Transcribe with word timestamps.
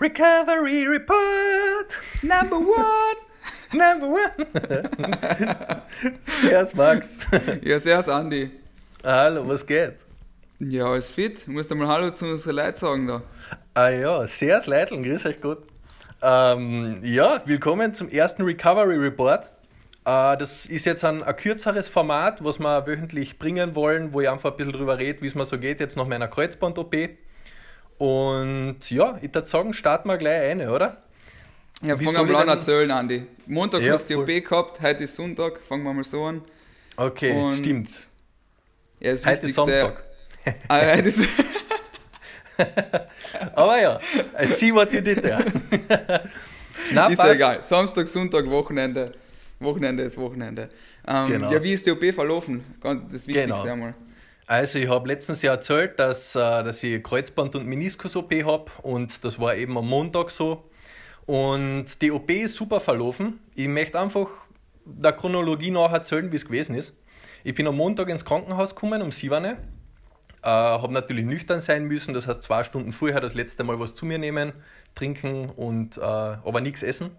Recovery 0.00 0.88
Report! 0.88 1.94
Number 2.22 2.58
one! 2.58 3.16
Number 3.74 4.08
one! 4.08 4.46
Servus 6.40 6.74
Max. 6.74 7.26
Ja, 7.62 7.78
servus 7.78 8.08
Andi. 8.08 8.50
Hallo, 9.04 9.46
was 9.46 9.66
geht? 9.66 9.96
Ja, 10.58 10.86
alles 10.86 11.10
fit. 11.10 11.46
Du 11.46 11.50
musst 11.50 11.70
einmal 11.70 11.88
Hallo 11.88 12.10
zu 12.12 12.24
unseren 12.24 12.56
Leuten 12.56 12.78
sagen 12.78 13.06
da. 13.08 13.22
Ah 13.74 13.90
ja, 13.90 14.26
servus 14.26 14.66
Leiteln, 14.66 15.02
grüß 15.02 15.26
euch 15.26 15.38
gut. 15.38 15.58
Ähm, 16.22 16.98
ja, 17.02 17.42
willkommen 17.44 17.92
zum 17.92 18.08
ersten 18.08 18.40
Recovery 18.40 18.96
Report. 18.96 19.50
Äh, 20.06 20.38
das 20.38 20.64
ist 20.64 20.86
jetzt 20.86 21.04
ein, 21.04 21.22
ein 21.22 21.36
kürzeres 21.36 21.90
Format, 21.90 22.42
was 22.42 22.58
wir 22.58 22.86
wöchentlich 22.86 23.38
bringen 23.38 23.74
wollen, 23.74 24.14
wo 24.14 24.22
ich 24.22 24.30
einfach 24.30 24.52
ein 24.52 24.56
bisschen 24.56 24.72
drüber 24.72 24.96
rede, 24.96 25.20
wie 25.20 25.26
es 25.26 25.34
mir 25.34 25.44
so 25.44 25.58
geht, 25.58 25.78
jetzt 25.78 25.98
nach 25.98 26.06
meiner 26.06 26.28
Kreuzband-OP. 26.28 26.94
Und 28.00 28.78
ja, 28.90 29.18
ich 29.20 29.34
würde 29.34 29.46
sagen, 29.46 29.74
starten 29.74 30.08
wir 30.08 30.16
gleich 30.16 30.52
eine, 30.52 30.72
oder? 30.72 30.96
Ja, 31.82 32.00
Wie 32.00 32.06
fang 32.06 32.14
soll 32.14 32.26
mal 32.28 32.40
an 32.42 32.48
erzählen, 32.48 32.90
Andi. 32.90 33.26
Montag 33.46 33.82
Ja, 33.82 33.92
hast 33.92 34.08
du 34.08 34.24
die. 34.24 34.40
OP 34.40 34.48
gehabt, 34.48 34.80
heute 34.80 35.04
ist 35.04 35.14
Sonntag, 35.16 35.60
fangen 35.68 35.84
wir 35.84 35.92
mal 35.92 36.02
so 36.02 36.24
an. 36.24 36.40
Okay, 36.96 37.30
Und- 37.32 37.58
stimmt. 37.58 37.90
Ja, 39.00 39.10
das 39.12 39.26
Heute 39.26 39.46
ist 39.48 39.54
Samstag. 39.54 40.02
Ah, 40.68 40.80
heute 40.96 41.02
ist 41.08 41.28
Aber 43.54 43.78
ja, 43.82 44.00
I 44.42 44.46
see 44.46 44.72
what 44.74 44.90
you 44.94 45.02
did 45.02 45.20
there. 45.22 45.44
Nein, 46.92 47.12
ist 47.12 47.18
ja 47.18 47.32
egal. 47.32 47.62
Samstag, 47.62 48.08
Sonntag, 48.08 48.48
Wochenende. 48.48 49.12
Wochenende 49.58 50.04
ist 50.04 50.16
Wochenende. 50.16 50.70
Ähm, 51.06 51.26
Genau. 51.28 51.52
Ja, 51.52 51.62
wie 51.62 51.74
ist 51.74 51.84
die 51.86 51.90
OP 51.90 52.14
verlaufen? 52.14 52.64
Das 52.82 53.26
Wichtigste 53.28 53.42
Genau. 53.42 53.62
einmal. 53.62 53.94
Also 54.50 54.80
ich 54.80 54.88
habe 54.88 55.06
letztens 55.06 55.42
ja 55.42 55.52
erzählt, 55.52 56.00
dass, 56.00 56.34
äh, 56.34 56.40
dass 56.40 56.82
ich 56.82 57.00
Kreuzband- 57.04 57.54
und 57.54 57.68
Meniskus-OP 57.68 58.32
habe 58.44 58.64
und 58.82 59.22
das 59.24 59.38
war 59.38 59.54
eben 59.54 59.78
am 59.78 59.86
Montag 59.86 60.30
so. 60.30 60.68
Und 61.24 62.02
die 62.02 62.10
OP 62.10 62.28
ist 62.30 62.56
super 62.56 62.80
verlaufen. 62.80 63.38
Ich 63.54 63.68
möchte 63.68 64.00
einfach 64.00 64.26
der 64.84 65.12
Chronologie 65.12 65.70
nach 65.70 65.92
erzählen, 65.92 66.32
wie 66.32 66.36
es 66.36 66.44
gewesen 66.44 66.74
ist. 66.74 66.92
Ich 67.44 67.54
bin 67.54 67.68
am 67.68 67.76
Montag 67.76 68.08
ins 68.08 68.24
Krankenhaus 68.24 68.74
gekommen, 68.74 69.02
um 69.02 69.12
7 69.12 69.44
Uhr. 69.44 69.50
Äh, 69.52 69.56
habe 70.42 70.92
natürlich 70.92 71.26
nüchtern 71.26 71.60
sein 71.60 71.84
müssen, 71.84 72.12
das 72.12 72.26
heißt 72.26 72.42
zwei 72.42 72.64
Stunden 72.64 72.90
vorher 72.90 73.20
das 73.20 73.34
letzte 73.34 73.62
Mal 73.62 73.78
was 73.78 73.94
zu 73.94 74.04
mir 74.04 74.18
nehmen, 74.18 74.52
trinken 74.96 75.50
und 75.50 75.96
äh, 75.96 76.00
aber 76.00 76.60
nichts 76.60 76.82
essen. 76.82 77.12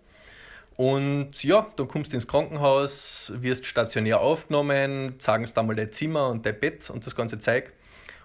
Und 0.78 1.44
ja, 1.44 1.68
dann 1.76 1.88
kommst 1.88 2.12
du 2.12 2.16
ins 2.16 2.28
Krankenhaus, 2.28 3.32
wirst 3.36 3.66
stationär 3.66 4.20
aufgenommen, 4.20 5.16
zeigen 5.20 5.46
sie 5.46 5.54
da 5.54 5.62
mal 5.64 5.76
dein 5.76 5.92
Zimmer 5.92 6.30
und 6.30 6.46
dein 6.46 6.60
Bett 6.60 6.90
und 6.90 7.06
das 7.06 7.16
ganze 7.16 7.38
Zeug. 7.40 7.72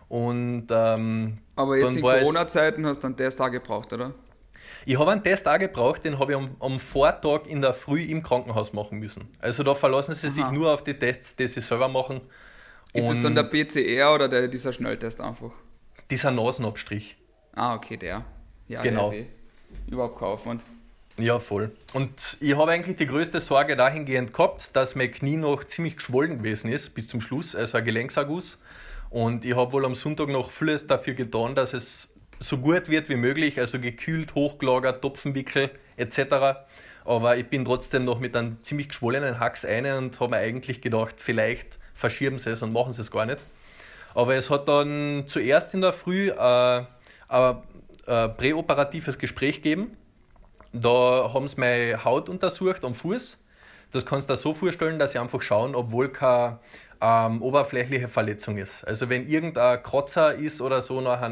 Und 0.08 0.69
ähm, 0.70 1.38
Aber 1.56 1.77
jetzt 1.77 1.97
in 1.97 2.05
es- 2.05 2.20
Corona-Zeiten 2.20 2.86
hast 2.86 3.03
du 3.03 3.08
einen 3.08 3.16
Test 3.16 3.41
auch 3.41 3.50
gebraucht, 3.50 3.92
oder? 3.92 4.14
ich 4.84 4.97
habe 4.98 5.11
einen 5.11 5.22
Test 5.25 5.48
auch 5.48 5.58
gebraucht, 5.58 6.05
den 6.05 6.19
habe 6.20 6.33
ich 6.33 6.38
am, 6.38 6.55
am 6.61 6.78
Vortag 6.78 7.47
in 7.48 7.61
der 7.61 7.75
Früh 7.75 8.03
im 8.05 8.22
Krankenhaus 8.22 8.72
machen 8.72 8.98
müssen. 9.00 9.28
Also 9.41 9.64
da 9.64 9.75
verlassen 9.75 10.14
sie 10.14 10.28
sich 10.31 10.44
Aha. 10.44 10.53
nur 10.53 10.72
auf 10.72 10.84
die 10.84 10.94
Tests, 10.94 11.34
die 11.34 11.48
sie 11.48 11.60
selber 11.60 11.88
machen. 11.88 12.20
Ist 12.92 13.08
das 13.08 13.16
Und 13.16 13.25
dann 13.25 13.34
der 13.34 13.42
PCR 13.42 14.14
oder 14.14 14.28
der, 14.28 14.47
dieser 14.48 14.72
Schnelltest 14.72 15.20
einfach? 15.20 15.50
Dieser 16.08 16.31
Nasenabstrich. 16.31 17.16
Ah, 17.53 17.75
okay, 17.75 17.97
der. 17.97 18.25
Ja, 18.69 18.83
Genau. 18.83 19.10
der 19.10 19.19
ist 19.20 19.27
eh 19.27 19.91
überhaupt 19.92 20.19
kein 20.20 20.28
Aufwand. 20.28 20.62
Ja, 21.19 21.39
voll. 21.39 21.70
Und 21.95 22.36
ich 22.41 22.56
habe 22.56 22.70
eigentlich 22.70 22.97
die 22.97 23.06
größte 23.06 23.41
Sorge 23.41 23.75
dahingehend 23.75 24.34
gehabt, 24.34 24.77
dass 24.77 24.95
mein 24.95 25.11
Knie 25.11 25.36
noch 25.36 25.64
ziemlich 25.64 25.97
geschwollen 25.97 26.39
gewesen 26.39 26.70
ist 26.70 26.91
bis 26.95 27.09
zum 27.09 27.22
Schluss, 27.22 27.56
also 27.56 27.78
ein 27.78 27.84
Gelenkserguss. 27.84 28.59
Und 29.09 29.44
ich 29.47 29.56
habe 29.56 29.72
wohl 29.72 29.87
am 29.87 29.94
Sonntag 29.94 30.28
noch 30.28 30.50
vieles 30.50 30.87
dafür 30.87 31.14
getan, 31.14 31.55
dass 31.55 31.72
es 31.72 32.12
so 32.39 32.59
gut 32.59 32.91
wird 32.91 33.09
wie 33.09 33.17
möglich, 33.17 33.59
also 33.59 33.78
gekühlt, 33.78 34.34
hochgelagert, 34.34 35.00
Topfenwickel 35.00 35.70
etc. 35.97 36.61
Aber 37.06 37.37
ich 37.39 37.47
bin 37.47 37.64
trotzdem 37.64 38.05
noch 38.05 38.20
mit 38.20 38.37
einem 38.37 38.62
ziemlich 38.62 38.89
geschwollenen 38.89 39.41
Hacks 39.41 39.64
eine 39.64 39.97
und 39.97 40.20
habe 40.20 40.33
mir 40.33 40.39
eigentlich 40.39 40.83
gedacht, 40.83 41.14
vielleicht 41.19 41.78
verschieben 41.94 42.38
sie 42.38 42.50
es 42.50 42.62
und 42.62 42.75
machen 42.75 42.93
sie 42.93 43.00
es 43.00 43.10
gar 43.10 43.25
nicht. 43.25 43.41
Aber 44.15 44.34
es 44.34 44.50
hat 44.50 44.69
dann 44.69 45.25
zuerst 45.27 45.72
in 45.72 45.81
der 45.81 45.94
Früh 45.94 46.28
äh, 46.28 46.83
ein 47.28 47.56
präoperatives 48.37 49.19
Gespräch 49.19 49.62
gegeben. 49.62 49.97
Da 50.72 51.31
haben 51.32 51.49
sie 51.49 51.59
meine 51.59 52.04
Haut 52.04 52.28
untersucht 52.28 52.84
am 52.84 52.94
Fuß. 52.94 53.38
Das 53.93 54.04
kannst 54.04 54.28
du 54.28 54.32
dir 54.32 54.37
so 54.37 54.53
vorstellen, 54.53 54.99
dass 54.99 55.12
sie 55.12 55.19
einfach 55.19 55.41
schauen, 55.41 55.75
ob 55.75 55.93
wohl 55.93 56.09
keine 56.09 56.59
ähm, 57.00 57.43
oberflächliche 57.43 58.09
Verletzung 58.09 58.59
ist. 58.59 58.84
Also 58.87 59.09
wenn 59.09 59.27
irgendein 59.28 59.82
Kratzer 59.82 60.34
ist 60.34 60.60
oder 60.60 60.81
so, 60.81 61.00
nachher 61.00 61.31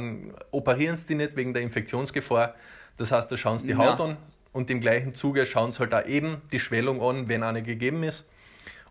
operieren 0.51 0.97
sie 0.97 1.09
die 1.09 1.15
nicht 1.17 1.37
wegen 1.37 1.53
der 1.53 1.63
Infektionsgefahr. 1.63 2.55
Das 2.97 3.11
heißt, 3.11 3.31
da 3.31 3.37
schauen 3.37 3.59
sie 3.59 3.67
die 3.67 3.75
Na. 3.75 3.93
Haut 3.93 4.01
an 4.01 4.17
und 4.53 4.71
im 4.71 4.81
gleichen 4.81 5.15
Zuge 5.15 5.47
schauen 5.47 5.73
sie 5.73 5.81
halt 5.81 5.95
auch 5.95 6.07
eben 6.07 6.43
die 6.53 6.61
Schwellung 6.61 7.03
an, 7.03 7.29
wenn 7.29 7.43
eine 7.43 7.63
gegeben 7.63 8.05
ist. 8.05 8.25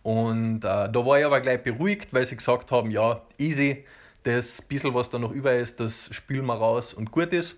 Und 0.04 0.58
äh, 0.58 0.90
da 0.92 0.94
war 0.94 1.20
ich 1.20 1.26
aber 1.26 1.40
gleich 1.40 1.64
beruhigt, 1.64 2.14
weil 2.14 2.26
sie 2.26 2.36
gesagt 2.36 2.72
haben, 2.72 2.92
ja, 2.92 3.22
easy, 3.38 3.86
das 4.24 4.62
bisschen, 4.62 4.94
was 4.94 5.10
da 5.10 5.18
noch 5.18 5.32
über 5.32 5.54
ist, 5.54 5.80
das 5.80 6.14
spülen 6.14 6.46
wir 6.46 6.56
raus 6.56 6.94
und 6.94 7.12
gut 7.12 7.32
ist. 7.32 7.56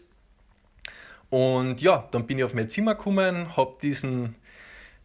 Und 1.36 1.82
ja, 1.82 2.08
dann 2.12 2.28
bin 2.28 2.38
ich 2.38 2.46
auf 2.46 2.54
mein 2.54 2.70
Zimmer 2.70 2.96
gekommen, 2.96 3.58
habe 3.58 3.76
diesen, 3.82 4.36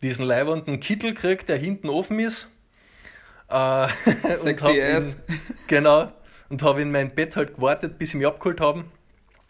diesen 0.01 0.25
leibernden 0.25 0.79
Kittel 0.79 1.13
gekriegt, 1.13 1.49
der 1.49 1.57
hinten 1.57 1.89
offen 1.89 2.21
ist. 2.21 2.47
Äh, 3.49 3.89
und 4.23 4.37
Sexy 4.37 4.65
hab 4.65 4.75
ihn- 4.77 4.97
ass. 4.97 5.17
Genau. 5.67 6.13
Und 6.49 6.63
habe 6.63 6.83
in 6.83 6.93
mein 6.93 7.17
Bett 7.17 7.35
halt 7.35 7.57
gewartet, 7.57 7.99
bis 7.99 8.13
sie 8.13 8.19
mich 8.19 8.29
abgeholt 8.29 8.61
haben. 8.61 8.93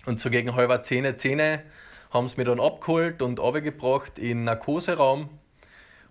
Und 0.06 0.20
so 0.20 0.30
gegen 0.30 0.54
halber 0.54 0.82
Zehn, 0.82 1.18
Zehn 1.18 1.60
haben 2.12 2.28
sie 2.28 2.38
mich 2.38 2.46
dann 2.46 2.58
abgeholt 2.58 3.20
und 3.20 3.40
runtergebracht 3.40 4.18
in 4.18 4.38
den 4.38 4.44
Narkoseraum. 4.44 5.28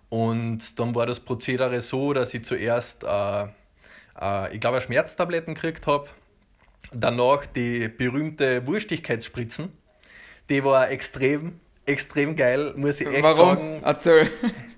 Und 0.08 0.78
dann 0.78 0.94
war 0.94 1.06
das 1.06 1.18
Prozedere 1.18 1.80
so, 1.80 2.12
dass 2.12 2.32
ich 2.32 2.44
zuerst, 2.44 3.02
äh, 3.02 3.46
äh, 4.20 4.54
ich 4.54 4.60
glaube, 4.60 4.80
Schmerztabletten 4.80 5.54
gekriegt 5.54 5.88
habe. 5.88 6.06
Danach 6.92 7.44
die 7.46 7.88
berühmte 7.88 8.64
Wurstigkeitsspritzen. 8.68 9.79
Die 10.50 10.64
war 10.64 10.90
extrem, 10.90 11.60
extrem 11.86 12.36
geil, 12.36 12.74
muss 12.76 13.00
ich 13.00 13.06
echt 13.06 13.22
Warum? 13.22 13.56
sagen. 13.56 13.80
Erzähl. 13.84 14.30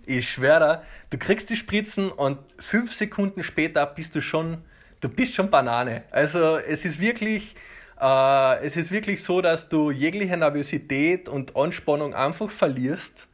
Ich 0.05 0.28
schwöre, 0.28 0.83
du 1.10 1.16
kriegst 1.16 1.49
die 1.49 1.56
Spritzen 1.56 2.10
und 2.10 2.38
fünf 2.59 2.93
Sekunden 2.93 3.43
später 3.43 3.87
bist 3.87 4.15
du 4.15 4.21
schon, 4.21 4.59
du 5.00 5.09
bist 5.09 5.34
schon 5.34 5.49
Banane. 5.50 6.03
Also 6.10 6.56
es 6.56 6.84
ist 6.84 7.00
wirklich, 7.00 7.55
äh, 8.00 8.65
es 8.65 8.77
ist 8.77 8.91
wirklich 8.91 9.22
so, 9.22 9.41
dass 9.41 9.69
du 9.69 9.91
jegliche 9.93 10.37
Nervosität 10.37 11.28
und 11.28 11.56
Anspannung 11.56 12.15
einfach 12.15 12.50
verlierst. 12.50 13.28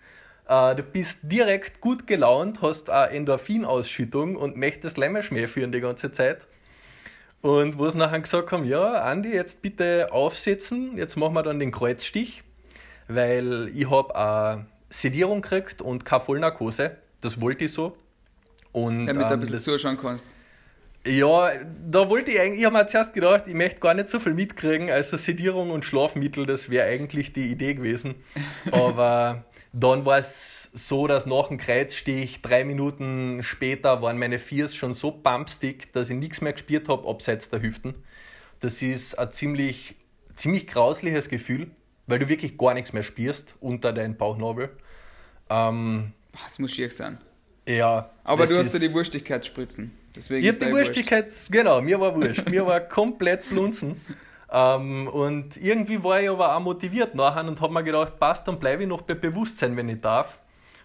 Äh, 0.47 0.77
du 0.77 0.83
bist 0.83 1.21
direkt 1.23 1.81
gut 1.81 2.07
gelaunt, 2.07 2.61
hast 2.61 2.91
eine 2.91 3.13
Endorphinausschüttung 3.13 4.37
und 4.37 4.57
möchtest 4.57 4.99
Lämmerschmäh 4.99 5.47
führen 5.47 5.73
die 5.73 5.81
ganze 5.81 6.13
Zeit. 6.13 6.47
Und 7.41 7.79
wo 7.79 7.89
sie 7.89 7.99
nachher 7.99 8.21
gesagt 8.21 8.51
haben, 8.51 8.65
ja, 8.65 9.03
Andi, 9.03 9.31
jetzt 9.31 9.63
bitte 9.63 10.09
aufsetzen, 10.11 10.97
jetzt 10.97 11.17
machen 11.17 11.35
wir 11.35 11.43
dann 11.43 11.61
den 11.61 11.71
Kreuzstich, 11.71 12.43
weil 13.07 13.71
ich 13.75 13.89
habe 13.89 14.15
eine 14.17 14.67
Sedierung 14.91 15.43
gekriegt 15.43 15.81
und 15.81 16.05
keine 16.05 16.21
Vollnarkose. 16.21 16.97
Das 17.21 17.41
wollte 17.41 17.67
ich 17.67 17.73
so. 17.73 17.97
Und, 18.73 19.07
Damit 19.07 19.23
du 19.23 19.27
ein 19.27 19.33
ähm, 19.35 19.41
bisschen 19.41 19.61
zuschauen 19.61 19.99
kannst. 20.01 20.35
ja, 21.07 21.53
da 21.89 22.09
wollte 22.11 22.31
ich 22.31 22.41
eigentlich, 22.41 22.61
ich 22.61 22.67
habe 22.67 22.77
mir 22.77 22.87
zuerst 22.87 23.15
gedacht, 23.15 23.45
ich 23.47 23.55
möchte 23.55 23.81
gar 23.81 23.95
nicht 23.95 24.09
so 24.09 24.19
viel 24.19 24.35
mitkriegen, 24.35 24.91
also 24.91 25.17
Sedierung 25.17 25.71
und 25.71 25.85
Schlafmittel, 25.85 26.45
das 26.45 26.71
wäre 26.71 26.89
eigentlich 26.89 27.33
die 27.33 27.51
Idee 27.51 27.75
gewesen. 27.75 28.17
Aber 28.73 29.45
dann 29.73 30.05
war 30.05 30.19
es 30.19 30.71
so, 30.73 31.07
dass 31.07 31.27
nach 31.27 31.49
dem 31.49 31.59
Kreuzstich, 31.59 32.41
drei 32.43 32.65
Minuten 32.65 33.43
später, 33.43 34.01
waren 34.03 34.19
meine 34.19 34.39
Viers 34.39 34.75
schon 34.75 34.93
so 34.95 35.11
pumpstick, 35.11 35.93
dass 35.93 36.11
ich 36.11 36.17
nichts 36.17 36.41
mehr 36.41 36.53
gespürt 36.53 36.89
habe, 36.89 37.09
abseits 37.09 37.51
der 37.51 37.61
Hüften. 37.63 37.95
Das 38.61 38.81
ist 38.83 39.19
ein 39.19 39.31
ziemlich, 39.31 39.95
ziemlich 40.35 40.67
grausliches 40.67 41.29
Gefühl, 41.29 41.71
weil 42.07 42.19
du 42.19 42.29
wirklich 42.29 42.57
gar 42.59 42.75
nichts 42.75 42.93
mehr 42.93 43.03
spürst 43.03 43.55
unter 43.61 43.93
deinem 43.93 44.17
Bauchnabel. 44.17 44.71
Ähm, 45.51 46.13
Das 46.45 46.59
muss 46.59 46.73
schier 46.73 46.91
sein. 46.91 47.19
ja. 47.67 48.11
Aber 48.25 48.47
du 48.47 48.57
hast 48.59 48.73
ja 48.73 48.79
die 48.81 48.93
Wurstigkeitsspritzen. 48.93 49.93
Deswegen 50.17 50.43
ich 50.43 50.49
ist 50.49 50.55
hab 50.57 50.61
die 50.61 50.65
dein 50.67 50.75
Wurscht. 50.75 50.87
Wurstigkeit, 50.89 51.33
genau, 51.51 51.81
mir 51.83 52.01
war 52.01 52.15
wurscht. 52.17 52.49
mir 52.51 52.67
war 52.67 52.81
komplett 52.81 53.49
blunzen. 53.49 54.01
Ähm, 54.51 55.09
und 55.09 55.57
irgendwie 55.57 56.03
war 56.03 56.21
ich 56.21 56.31
aber 56.31 56.57
auch 56.57 56.61
motiviert 56.61 57.15
nachher 57.15 57.47
und 57.47 57.61
habe 57.61 57.73
mir 57.73 57.83
gedacht, 57.83 58.19
passt, 58.19 58.49
dann 58.49 58.59
bleibe 58.59 58.83
ich 58.83 58.89
noch 58.89 59.03
bei 59.03 59.15
Bewusstsein, 59.15 59.77
wenn 59.77 59.89
ich 59.89 60.01
darf. 60.01 60.41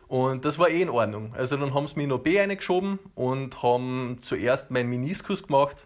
Und 0.07 0.45
das 0.45 0.59
war 0.59 0.69
eh 0.69 0.81
in 0.81 0.89
Ordnung. 0.89 1.33
Also 1.35 1.57
dann 1.57 1.73
haben 1.73 1.87
sie 1.87 1.95
mich 1.95 2.05
in 2.05 2.11
OP 2.11 2.27
reingeschoben 2.27 2.99
und 3.15 3.63
haben 3.63 4.17
zuerst 4.21 4.69
meinen 4.69 4.89
Meniskus 4.89 5.43
gemacht. 5.43 5.85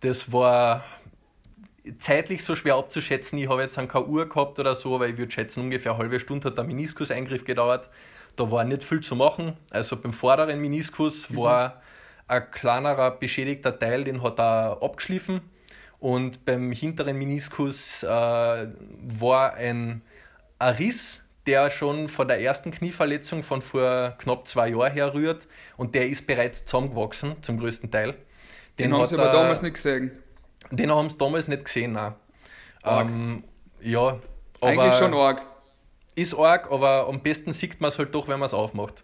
Das 0.00 0.32
war 0.32 0.84
zeitlich 1.98 2.44
so 2.44 2.54
schwer 2.54 2.76
abzuschätzen. 2.76 3.38
Ich 3.38 3.48
habe 3.48 3.60
jetzt 3.62 3.76
keine 3.76 4.06
Uhr 4.06 4.28
gehabt 4.28 4.58
oder 4.58 4.74
so, 4.74 4.94
aber 4.94 5.08
ich 5.08 5.18
würde 5.18 5.32
schätzen, 5.32 5.64
ungefähr 5.64 5.92
eine 5.92 5.98
halbe 5.98 6.20
Stunde 6.20 6.48
hat 6.48 6.56
der 6.56 6.64
Meniskus-Eingriff 6.64 7.44
gedauert. 7.44 7.88
Da 8.36 8.50
war 8.50 8.64
nicht 8.64 8.84
viel 8.84 9.00
zu 9.00 9.16
machen. 9.16 9.56
Also 9.70 9.96
beim 9.96 10.12
vorderen 10.12 10.60
Meniskus 10.60 11.34
war 11.34 11.82
ein 12.28 12.48
kleinerer 12.50 13.10
beschädigter 13.10 13.78
Teil, 13.78 14.04
den 14.04 14.22
hat 14.22 14.38
er 14.38 14.78
abgeschliffen. 14.80 15.40
Und 16.00 16.44
beim 16.44 16.72
hinteren 16.72 17.16
Meniskus 17.16 18.02
äh, 18.02 18.06
war 18.06 19.54
ein 19.54 20.02
ein 20.60 20.74
Riss, 20.74 21.22
der 21.46 21.70
schon 21.70 22.08
von 22.08 22.28
der 22.28 22.40
ersten 22.40 22.70
Knieverletzung 22.70 23.42
von 23.42 23.62
vor 23.62 24.14
knapp 24.18 24.46
zwei 24.46 24.68
Jahren 24.68 24.92
her 24.92 25.14
rührt 25.14 25.48
und 25.76 25.94
der 25.94 26.08
ist 26.08 26.26
bereits 26.26 26.64
zusammengewachsen, 26.64 27.42
zum 27.42 27.58
größten 27.58 27.90
Teil. 27.90 28.14
Den, 28.78 28.94
haben 28.94 29.06
sie 29.06 29.16
aber 29.16 29.32
damals 29.32 29.62
nicht 29.62 29.74
gesehen. 29.74 30.12
Den 30.70 30.90
haben 30.94 31.10
sie 31.10 31.18
damals 31.18 31.48
nicht 31.48 31.64
gesehen, 31.64 31.92
nein. 31.92 32.14
Ähm, 32.84 33.44
ja, 33.80 34.18
Eigentlich 34.60 34.94
schon 34.94 35.14
arg. 35.14 35.42
Ist 36.14 36.34
arg, 36.34 36.70
aber 36.70 37.08
am 37.08 37.22
besten 37.22 37.52
sieht 37.52 37.80
man 37.80 37.88
es 37.88 37.98
halt 37.98 38.14
doch, 38.14 38.28
wenn 38.28 38.38
man 38.38 38.46
es 38.46 38.54
aufmacht. 38.54 39.02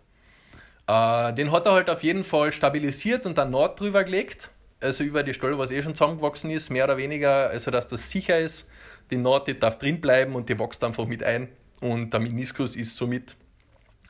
Äh, 0.86 1.32
den 1.32 1.50
hat 1.50 1.66
er 1.66 1.72
halt 1.72 1.90
auf 1.90 2.02
jeden 2.02 2.24
Fall 2.24 2.52
stabilisiert 2.52 3.26
und 3.26 3.38
dann 3.38 3.50
Naht 3.50 3.80
drüber 3.80 4.04
gelegt. 4.04 4.50
Also 4.80 5.04
über 5.04 5.22
die 5.22 5.34
Stelle, 5.34 5.58
was 5.58 5.70
eh 5.70 5.82
schon 5.82 5.94
zusammengewachsen 5.94 6.50
ist, 6.50 6.70
mehr 6.70 6.84
oder 6.84 6.96
weniger, 6.96 7.48
also 7.48 7.70
dass 7.70 7.86
das 7.86 8.10
sicher 8.10 8.38
ist. 8.38 8.66
Die 9.10 9.16
Naht, 9.16 9.46
die 9.46 9.58
darf 9.58 9.78
drin 9.78 10.00
bleiben 10.00 10.34
und 10.34 10.48
die 10.48 10.58
wächst 10.58 10.82
einfach 10.84 11.06
mit 11.06 11.22
ein. 11.22 11.48
Und 11.80 12.12
der 12.12 12.20
Meniskus 12.20 12.76
ist 12.76 12.96
somit 12.96 13.36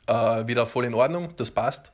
äh, 0.07 0.47
wieder 0.47 0.65
voll 0.65 0.85
in 0.85 0.93
Ordnung, 0.93 1.33
das 1.37 1.51
passt. 1.51 1.91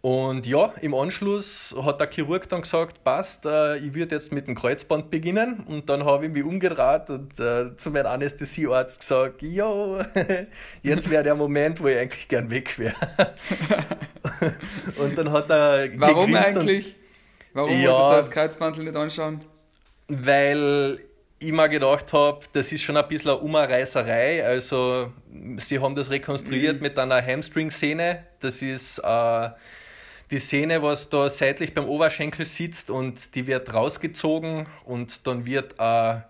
Und 0.00 0.46
ja, 0.46 0.74
im 0.80 0.94
Anschluss 0.94 1.74
hat 1.82 2.00
der 2.00 2.08
Chirurg 2.08 2.48
dann 2.48 2.62
gesagt, 2.62 3.02
passt, 3.02 3.44
äh, 3.46 3.78
ich 3.78 3.94
würde 3.94 4.14
jetzt 4.14 4.32
mit 4.32 4.46
dem 4.46 4.54
Kreuzband 4.54 5.10
beginnen. 5.10 5.64
Und 5.66 5.88
dann 5.88 6.04
habe 6.04 6.26
ich 6.26 6.32
mich 6.32 6.44
umgedreht 6.44 7.10
und 7.10 7.40
äh, 7.40 7.76
zu 7.76 7.90
meinem 7.90 8.06
Anästhesiearzt 8.06 9.00
gesagt, 9.00 9.42
ja, 9.42 10.06
jetzt 10.82 11.10
wäre 11.10 11.24
der 11.24 11.34
Moment, 11.34 11.80
wo 11.82 11.88
ich 11.88 11.98
eigentlich 11.98 12.28
gern 12.28 12.48
weg 12.48 12.78
wäre. 12.78 12.94
und 14.98 15.18
dann 15.18 15.32
hat 15.32 15.50
er 15.50 15.88
Warum 15.96 16.32
eigentlich? 16.36 16.97
Warum 17.52 17.80
ja, 17.80 17.90
wolltest 17.90 18.12
du 18.12 18.16
das 18.16 18.30
Kreuzbandel 18.30 18.84
nicht 18.84 18.96
anschauen? 18.96 19.40
Weil 20.08 21.00
ich 21.38 21.52
mir 21.52 21.68
gedacht 21.68 22.12
habe, 22.12 22.40
das 22.52 22.72
ist 22.72 22.82
schon 22.82 22.96
ein 22.96 23.06
bisschen 23.08 23.30
eine 23.30 23.40
Umreißerei. 23.40 24.44
Also, 24.44 25.12
sie 25.58 25.78
haben 25.78 25.94
das 25.94 26.10
rekonstruiert 26.10 26.76
mhm. 26.76 26.82
mit 26.82 26.98
einer 26.98 27.24
Hamstring-Szene. 27.24 28.24
Das 28.40 28.62
ist... 28.62 28.98
Äh, 28.98 29.50
die 30.30 30.38
Sehne, 30.38 30.82
was 30.82 31.08
da 31.08 31.28
seitlich 31.28 31.74
beim 31.74 31.88
Oberschenkel 31.88 32.44
sitzt 32.44 32.90
und 32.90 33.34
die 33.34 33.46
wird 33.46 33.72
rausgezogen 33.72 34.66
und 34.84 35.26
dann 35.26 35.46
wird 35.46 35.80
ein 35.80 36.24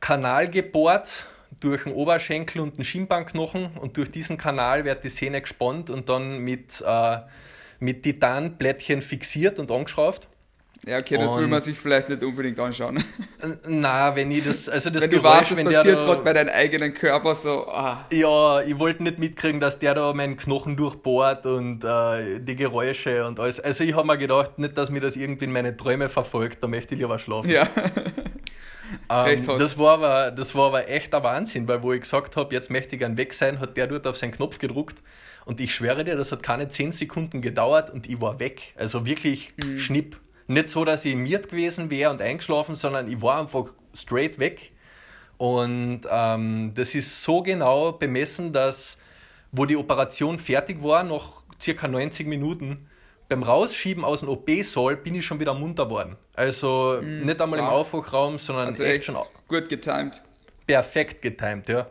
Kanal 0.00 0.48
gebohrt 0.48 1.26
durch 1.60 1.84
den 1.84 1.92
Oberschenkel 1.92 2.60
und 2.60 2.78
den 2.78 2.84
Schienbeinknochen 2.84 3.76
und 3.76 3.96
durch 3.96 4.10
diesen 4.10 4.38
Kanal 4.38 4.84
wird 4.84 5.04
die 5.04 5.10
Sehne 5.10 5.40
gespannt 5.40 5.90
und 5.90 6.08
dann 6.08 6.38
mit, 6.38 6.82
äh, 6.86 7.18
mit 7.78 8.02
Titanplättchen 8.02 9.02
fixiert 9.02 9.58
und 9.58 9.70
angeschraubt. 9.70 10.28
Ja, 10.88 10.98
okay, 10.98 11.18
das 11.18 11.32
und 11.32 11.40
will 11.40 11.48
man 11.48 11.60
sich 11.60 11.76
vielleicht 11.76 12.08
nicht 12.08 12.22
unbedingt 12.22 12.60
anschauen. 12.60 13.02
Na, 13.66 14.14
wenn 14.14 14.30
ich 14.30 14.44
das, 14.44 14.68
also 14.68 14.88
das 14.88 15.02
wenn 15.02 15.10
Geräusch, 15.10 15.22
du 15.22 15.28
weißt, 15.28 15.50
das 15.50 15.58
wenn 15.58 15.66
passiert 15.66 15.98
gerade 15.98 16.22
bei 16.22 16.32
deinem 16.32 16.50
eigenen 16.50 16.94
Körper 16.94 17.34
so. 17.34 17.66
Ah. 17.66 18.06
Ja, 18.12 18.62
ich 18.62 18.78
wollte 18.78 19.02
nicht 19.02 19.18
mitkriegen, 19.18 19.60
dass 19.60 19.80
der 19.80 19.94
da 19.94 20.12
meinen 20.12 20.36
Knochen 20.36 20.76
durchbohrt 20.76 21.44
und 21.44 21.82
äh, 21.82 22.38
die 22.38 22.54
Geräusche 22.54 23.26
und 23.26 23.40
alles. 23.40 23.58
Also 23.58 23.82
ich 23.82 23.96
habe 23.96 24.06
mir 24.06 24.16
gedacht, 24.16 24.60
nicht, 24.60 24.78
dass 24.78 24.90
mir 24.90 25.00
das 25.00 25.16
irgendwie 25.16 25.46
in 25.46 25.52
meine 25.52 25.76
Träume 25.76 26.08
verfolgt, 26.08 26.62
da 26.62 26.68
möchte 26.68 26.94
ich 26.94 27.00
lieber 27.00 27.18
schlafen. 27.18 27.50
Ja. 27.50 27.66
ähm, 29.10 29.44
das, 29.58 29.76
war 29.76 29.94
aber, 29.94 30.30
das 30.30 30.54
war 30.54 30.68
aber 30.68 30.88
echt 30.88 31.12
ein 31.16 31.22
Wahnsinn, 31.24 31.66
weil 31.66 31.82
wo 31.82 31.92
ich 31.92 32.02
gesagt 32.02 32.36
habe, 32.36 32.54
jetzt 32.54 32.70
möchte 32.70 32.94
ich 32.94 33.00
gern 33.00 33.16
weg 33.16 33.34
sein, 33.34 33.58
hat 33.58 33.76
der 33.76 33.88
dort 33.88 34.06
auf 34.06 34.18
seinen 34.18 34.30
Knopf 34.30 34.58
gedruckt. 34.58 34.98
Und 35.46 35.60
ich 35.60 35.74
schwöre 35.74 36.04
dir, 36.04 36.14
das 36.14 36.30
hat 36.30 36.44
keine 36.44 36.68
10 36.68 36.92
Sekunden 36.92 37.40
gedauert 37.40 37.90
und 37.90 38.08
ich 38.08 38.20
war 38.20 38.38
weg. 38.38 38.74
Also 38.76 39.04
wirklich 39.04 39.52
mhm. 39.64 39.80
Schnipp. 39.80 40.20
Nicht 40.48 40.68
so, 40.68 40.84
dass 40.84 41.04
ich 41.04 41.16
miert 41.16 41.48
gewesen 41.48 41.90
wäre 41.90 42.10
und 42.10 42.22
eingeschlafen, 42.22 42.74
sondern 42.76 43.10
ich 43.10 43.20
war 43.20 43.40
einfach 43.40 43.66
straight 43.94 44.38
weg. 44.38 44.72
Und 45.38 46.02
ähm, 46.10 46.72
das 46.74 46.94
ist 46.94 47.22
so 47.22 47.42
genau 47.42 47.92
bemessen, 47.92 48.52
dass, 48.52 48.98
wo 49.52 49.64
die 49.64 49.76
Operation 49.76 50.38
fertig 50.38 50.82
war, 50.82 51.02
nach 51.02 51.42
circa 51.60 51.88
90 51.88 52.26
Minuten, 52.26 52.88
beim 53.28 53.42
Rausschieben 53.42 54.04
aus 54.04 54.20
dem 54.20 54.28
OP-Saal 54.28 54.96
bin 54.96 55.16
ich 55.16 55.26
schon 55.26 55.40
wieder 55.40 55.52
munter 55.52 55.90
worden. 55.90 56.16
Also 56.34 57.00
mm, 57.02 57.24
nicht 57.24 57.40
einmal 57.40 57.58
klar. 57.58 57.72
im 57.72 57.74
Aufwachraum, 57.74 58.38
sondern 58.38 58.68
also 58.68 58.84
echt, 58.84 59.06
schon 59.06 59.16
gut 59.48 59.68
getimt. 59.68 60.22
Perfekt 60.66 61.22
getimt, 61.22 61.68
ja. 61.68 61.88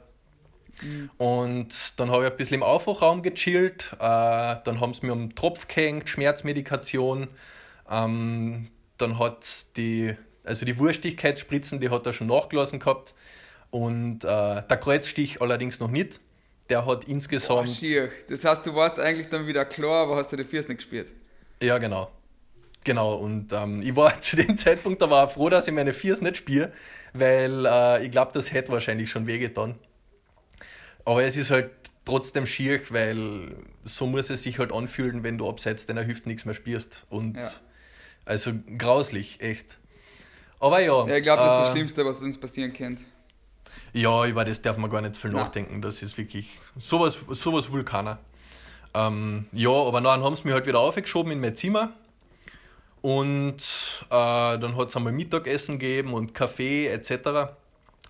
Mm. 0.81 1.09
Und 1.17 1.99
dann 1.99 2.09
habe 2.09 2.25
ich 2.25 2.31
ein 2.31 2.37
bisschen 2.37 2.55
im 2.55 2.63
Aufwachraum 2.63 3.21
gechillt. 3.21 3.91
Äh, 3.93 3.97
dann 3.99 4.79
haben 4.79 4.93
sie 4.93 5.05
mir 5.05 5.11
am 5.11 5.35
Tropf 5.35 5.67
gehängt, 5.67 6.07
Schmerzmedikation. 6.07 7.27
Ähm, 7.89 8.69
dann 8.97 9.19
hat 9.19 9.75
die, 9.77 10.15
also 10.43 10.65
die 10.65 10.77
Wurstigkeitsspritzen, 10.77 11.79
die 11.79 11.89
hat 11.89 12.05
er 12.05 12.13
schon 12.13 12.27
nachgelassen 12.27 12.79
gehabt. 12.79 13.13
Und 13.71 14.23
äh, 14.23 14.63
der 14.63 14.77
Kreuzstich 14.77 15.41
allerdings 15.41 15.79
noch 15.79 15.89
nicht. 15.89 16.19
Der 16.69 16.85
hat 16.85 17.03
insgesamt. 17.03 17.69
Oh, 17.69 17.71
schier. 17.71 18.09
Das 18.29 18.43
heißt, 18.43 18.65
du 18.65 18.73
warst 18.73 18.99
eigentlich 18.99 19.29
dann 19.29 19.45
wieder 19.45 19.65
klar, 19.65 20.03
aber 20.03 20.15
hast 20.15 20.31
du 20.31 20.37
die 20.37 20.43
Füße 20.43 20.67
nicht 20.69 20.77
gespielt. 20.77 21.13
Ja, 21.61 21.77
genau. 21.77 22.09
Genau, 22.83 23.15
und 23.15 23.51
ähm, 23.51 23.81
ich 23.83 23.95
war 23.95 24.19
zu 24.21 24.35
dem 24.35 24.57
Zeitpunkt 24.57 25.01
da 25.01 25.09
war 25.09 25.27
froh, 25.27 25.49
dass 25.49 25.67
ich 25.67 25.73
meine 25.73 25.93
Füße 25.93 26.23
nicht 26.23 26.37
spiele, 26.37 26.71
weil 27.13 27.65
äh, 27.65 28.05
ich 28.05 28.11
glaube, 28.11 28.31
das 28.33 28.51
hätte 28.53 28.71
wahrscheinlich 28.71 29.09
schon 29.09 29.27
wehgetan. 29.27 29.75
Aber 31.03 31.23
es 31.23 31.35
ist 31.35 31.51
halt 31.51 31.71
trotzdem 32.05 32.45
schier, 32.45 32.79
weil 32.89 33.55
so 33.83 34.05
muss 34.05 34.29
es 34.29 34.43
sich 34.43 34.59
halt 34.59 34.71
anfühlen, 34.71 35.23
wenn 35.23 35.37
du 35.37 35.49
abseits 35.49 35.85
deiner 35.85 36.05
Hüfte 36.05 36.29
nichts 36.29 36.45
mehr 36.45 36.55
spürst. 36.55 37.05
Und 37.09 37.37
ja. 37.37 37.51
Also 38.25 38.51
grauslich, 38.77 39.39
echt. 39.39 39.77
Aber 40.59 40.79
ja. 40.79 41.07
ja 41.07 41.17
ich 41.17 41.23
glaube, 41.23 41.43
das 41.43 41.51
ist 41.51 41.59
das 41.59 41.69
äh, 41.69 41.71
Schlimmste, 41.73 42.05
was 42.05 42.21
uns 42.21 42.39
passieren 42.39 42.73
kann. 42.73 42.97
Ja, 43.93 44.25
über 44.25 44.43
das 44.43 44.61
darf 44.61 44.77
man 44.77 44.89
gar 44.89 45.01
nicht 45.01 45.15
viel 45.15 45.31
Nein. 45.31 45.43
nachdenken. 45.43 45.81
Das 45.81 46.01
ist 46.01 46.17
wirklich 46.17 46.59
sowas, 46.77 47.17
sowas 47.29 47.71
Vulkaner. 47.71 48.19
Ähm, 48.93 49.45
ja, 49.51 49.69
aber 49.69 50.01
dann 50.01 50.23
haben 50.23 50.35
sie 50.35 50.43
mich 50.43 50.53
halt 50.53 50.65
wieder 50.65 50.79
aufgeschoben 50.79 51.31
in 51.31 51.39
mein 51.39 51.55
Zimmer. 51.55 51.93
Und 53.01 53.57
äh, 54.09 54.57
dann 54.57 54.75
hat 54.75 54.89
es 54.89 54.95
einmal 54.95 55.13
Mittagessen 55.13 55.77
gegeben 55.77 56.13
und 56.13 56.33
Kaffee 56.33 56.87
etc. 56.87 57.53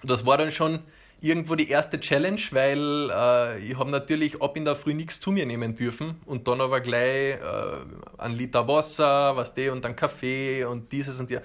Das 0.03 0.25
war 0.25 0.37
dann 0.37 0.51
schon 0.51 0.79
irgendwo 1.25 1.55
die 1.55 1.69
erste 1.69 1.99
Challenge, 1.99 2.39
weil 2.51 3.09
äh, 3.11 3.59
ich 3.59 3.77
habe 3.77 3.89
natürlich 3.89 4.41
ab 4.41 4.55
in 4.55 4.63
der 4.63 4.75
Früh 4.75 4.93
nichts 4.93 5.19
zu 5.19 5.31
mir 5.31 5.45
nehmen 5.45 5.75
dürfen 5.75 6.21
und 6.25 6.47
dann 6.47 6.61
aber 6.61 6.81
gleich 6.81 7.35
äh, 7.35 7.39
ein 8.19 8.33
Liter 8.33 8.67
Wasser, 8.67 9.35
was 9.35 9.53
die 9.55 9.69
und 9.69 9.83
dann 9.83 9.95
Kaffee 9.95 10.63
und 10.63 10.91
dieses 10.91 11.19
und 11.19 11.31
ja. 11.31 11.41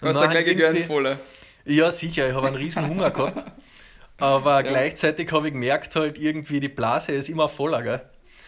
Du 0.00 0.08
hast 0.08 0.16
da 0.16 0.26
gleich 0.26 0.46
gegönnt, 0.46 0.80
voll. 0.80 1.18
Ja, 1.64 1.92
sicher, 1.92 2.28
ich 2.28 2.34
habe 2.34 2.48
einen 2.48 2.56
riesen 2.56 2.88
Hunger 2.88 3.10
gehabt. 3.10 3.52
Aber 4.18 4.56
ja. 4.56 4.62
gleichzeitig 4.62 5.30
habe 5.32 5.48
ich 5.48 5.52
gemerkt, 5.52 5.94
halt 5.94 6.18
irgendwie 6.18 6.58
die 6.58 6.68
Blase 6.68 7.12
ist 7.12 7.28
immer 7.28 7.48
voller, 7.48 7.82
gell? 7.82 8.00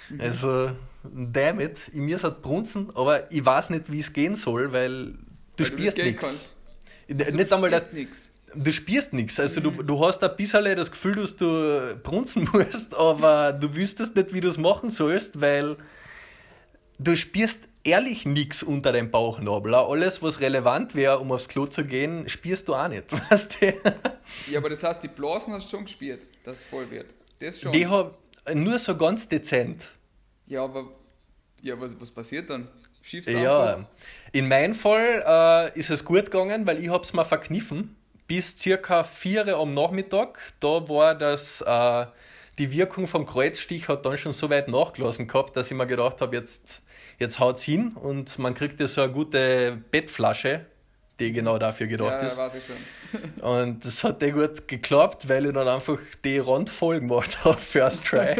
Mhm. 0.08 0.20
Also, 0.20 0.70
damn 1.04 1.60
it, 1.60 1.78
in 1.92 2.04
mir 2.04 2.16
ist 2.16 2.24
halt 2.24 2.42
brunzen, 2.42 2.90
aber 2.94 3.30
ich 3.30 3.44
weiß 3.44 3.70
nicht, 3.70 3.90
wie 3.92 4.00
es 4.00 4.12
gehen 4.12 4.34
soll, 4.34 4.72
weil 4.72 5.12
du 5.12 5.16
weil 5.58 5.66
spürst 5.66 5.98
nichts. 5.98 6.50
Also, 7.08 7.36
nicht 7.36 7.52
einmal 7.52 7.70
das. 7.70 7.92
Nix 7.92 8.31
du 8.54 8.72
spürst 8.72 9.12
nichts. 9.12 9.38
Also 9.40 9.60
du, 9.60 9.70
du 9.70 10.04
hast 10.04 10.22
ein 10.22 10.36
bisschen 10.36 10.64
das 10.76 10.90
Gefühl, 10.90 11.16
dass 11.16 11.36
du 11.36 11.98
brunzen 12.02 12.48
musst, 12.52 12.94
aber 12.94 13.52
du 13.52 13.74
wüsstest 13.74 14.16
nicht, 14.16 14.32
wie 14.32 14.40
du 14.40 14.48
es 14.48 14.58
machen 14.58 14.90
sollst, 14.90 15.40
weil 15.40 15.76
du 16.98 17.16
spürst 17.16 17.60
ehrlich 17.84 18.24
nichts 18.26 18.62
unter 18.62 18.92
dem 18.92 19.10
Bauchnabel. 19.10 19.74
Alles, 19.74 20.22
was 20.22 20.40
relevant 20.40 20.94
wäre, 20.94 21.18
um 21.18 21.32
aufs 21.32 21.48
Klo 21.48 21.66
zu 21.66 21.84
gehen, 21.84 22.28
spürst 22.28 22.68
du 22.68 22.74
auch 22.74 22.88
nicht. 22.88 23.12
Weißt 23.30 23.60
du? 23.60 23.74
Ja, 24.50 24.58
aber 24.58 24.70
das 24.70 24.82
heißt, 24.84 25.02
die 25.02 25.08
Blasen 25.08 25.52
hast 25.52 25.66
du 25.66 25.76
schon 25.76 25.84
gespürt, 25.84 26.20
dass 26.44 26.58
es 26.58 26.64
voll 26.64 26.90
wird. 26.90 27.06
Das 27.38 27.60
schon. 27.60 27.72
Die 27.72 27.86
haben 27.86 28.12
nur 28.54 28.78
so 28.78 28.96
ganz 28.96 29.28
dezent. 29.28 29.82
Ja, 30.46 30.64
aber 30.64 30.88
ja, 31.60 31.80
was, 31.80 31.98
was 32.00 32.10
passiert 32.10 32.50
dann? 32.50 32.68
Schiefst 33.02 33.28
du 33.28 33.32
Ja, 33.32 33.76
einfach? 33.76 33.88
in 34.32 34.48
meinem 34.48 34.74
Fall 34.74 35.72
äh, 35.74 35.78
ist 35.78 35.90
es 35.90 36.04
gut 36.04 36.26
gegangen, 36.26 36.66
weil 36.66 36.82
ich 36.82 36.88
habe 36.88 37.02
es 37.02 37.12
mir 37.12 37.24
verkniffen 37.24 37.96
bis 38.32 38.56
circa 38.58 39.04
4 39.04 39.46
Uhr 39.46 39.58
am 39.58 39.74
Nachmittag. 39.74 40.38
Da 40.58 40.88
war 40.88 41.14
das, 41.14 41.60
äh, 41.60 42.06
die 42.56 42.72
Wirkung 42.72 43.06
vom 43.06 43.26
Kreuzstich 43.26 43.88
hat 43.88 44.06
dann 44.06 44.16
schon 44.16 44.32
so 44.32 44.48
weit 44.48 44.68
nachgelassen 44.68 45.28
gehabt, 45.28 45.54
dass 45.54 45.70
ich 45.70 45.76
mir 45.76 45.86
gedacht 45.86 46.22
habe, 46.22 46.34
jetzt, 46.34 46.80
jetzt 47.18 47.38
es 47.38 47.62
hin 47.62 47.92
und 47.94 48.38
man 48.38 48.54
kriegt 48.54 48.80
ja 48.80 48.86
so 48.86 49.02
eine 49.02 49.12
gute 49.12 49.76
Bettflasche, 49.90 50.64
die 51.20 51.32
genau 51.32 51.58
dafür 51.58 51.88
gedacht 51.88 52.22
ja, 52.22 52.26
ist. 52.26 52.36
Ja, 52.38 52.38
weiß 52.38 52.54
ich 52.54 52.64
schon. 52.64 53.42
und 53.42 53.84
das 53.84 54.02
hat 54.02 54.22
eh 54.22 54.30
gut 54.30 54.66
geklappt, 54.66 55.28
weil 55.28 55.44
ich 55.44 55.52
dann 55.52 55.68
einfach 55.68 55.98
die 56.24 56.38
Rand 56.38 56.70
voll 56.70 57.00
gemacht 57.00 57.44
habe, 57.44 57.60
First 57.60 58.06
Try. 58.06 58.34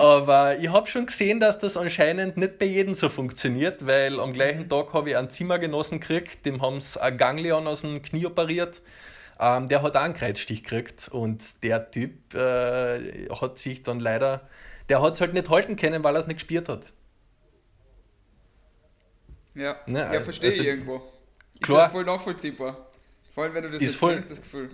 Aber 0.00 0.58
ich 0.58 0.70
habe 0.70 0.86
schon 0.86 1.04
gesehen, 1.04 1.40
dass 1.40 1.58
das 1.58 1.76
anscheinend 1.76 2.38
nicht 2.38 2.58
bei 2.58 2.64
jedem 2.64 2.94
so 2.94 3.10
funktioniert, 3.10 3.84
weil 3.86 4.18
am 4.18 4.32
gleichen 4.32 4.66
Tag 4.66 4.94
habe 4.94 5.10
ich 5.10 5.16
einen 5.18 5.28
Zimmergenossen 5.28 6.00
gekriegt, 6.00 6.46
dem 6.46 6.62
haben 6.62 6.80
sie 6.80 6.98
ein 7.02 7.18
Ganglion 7.18 7.66
aus 7.66 7.82
dem 7.82 8.00
Knie 8.00 8.24
operiert. 8.24 8.80
Ähm, 9.38 9.68
der 9.68 9.82
hat 9.82 9.96
auch 9.96 10.00
einen 10.00 10.14
Kreuzstich 10.14 10.64
gekriegt 10.64 11.08
und 11.10 11.62
der 11.62 11.90
Typ 11.90 12.34
äh, 12.34 13.28
hat 13.28 13.58
sich 13.58 13.82
dann 13.82 14.00
leider, 14.00 14.48
der 14.88 15.02
hat 15.02 15.12
es 15.12 15.20
halt 15.20 15.34
nicht 15.34 15.50
halten 15.50 15.76
können, 15.76 16.02
weil 16.02 16.16
er 16.16 16.20
es 16.20 16.26
nicht 16.26 16.38
gespürt 16.38 16.70
hat. 16.70 16.94
Ja, 19.54 19.76
ne, 19.84 20.08
ja 20.14 20.22
verstehe 20.22 20.48
also, 20.48 20.62
ich 20.62 20.66
irgendwo. 20.66 20.96
Ist 21.52 21.62
klar. 21.62 21.78
Ja 21.78 21.88
voll 21.90 22.04
nachvollziehbar. 22.04 22.86
Vor 23.34 23.44
allem, 23.44 23.52
wenn 23.52 23.64
du 23.64 23.70
das 23.70 23.82
ist 23.82 23.96
voll, 23.96 24.14
kennst, 24.14 24.30
das 24.30 24.40
Gefühl. 24.40 24.70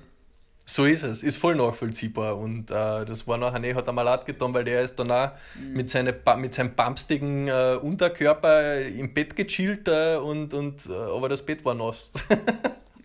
So 0.68 0.84
ist 0.84 1.04
es, 1.04 1.22
ist 1.22 1.38
voll 1.38 1.54
nachvollziehbar. 1.54 2.36
Und 2.36 2.72
äh, 2.72 3.04
das 3.04 3.26
war 3.28 3.38
nachher 3.38 3.60
nicht, 3.60 3.76
hat 3.76 3.86
er 3.86 3.92
mal 3.92 4.02
leid 4.02 4.26
getan, 4.26 4.52
weil 4.52 4.64
der 4.64 4.82
ist 4.82 4.96
dann 4.96 5.12
auch 5.12 5.30
mhm. 5.54 5.74
mit, 5.74 5.88
seine, 5.88 6.12
mit 6.38 6.54
seinem 6.54 6.74
pumpstigen 6.74 7.46
äh, 7.46 7.78
Unterkörper 7.80 8.80
im 8.80 9.14
Bett 9.14 9.36
gechillt 9.36 9.86
äh, 9.86 10.16
und, 10.16 10.52
und 10.52 10.86
äh, 10.86 10.92
aber 10.92 11.28
das 11.28 11.46
Bett 11.46 11.64
war 11.64 11.74
nass. 11.74 12.10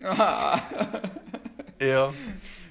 ja. 1.80 2.12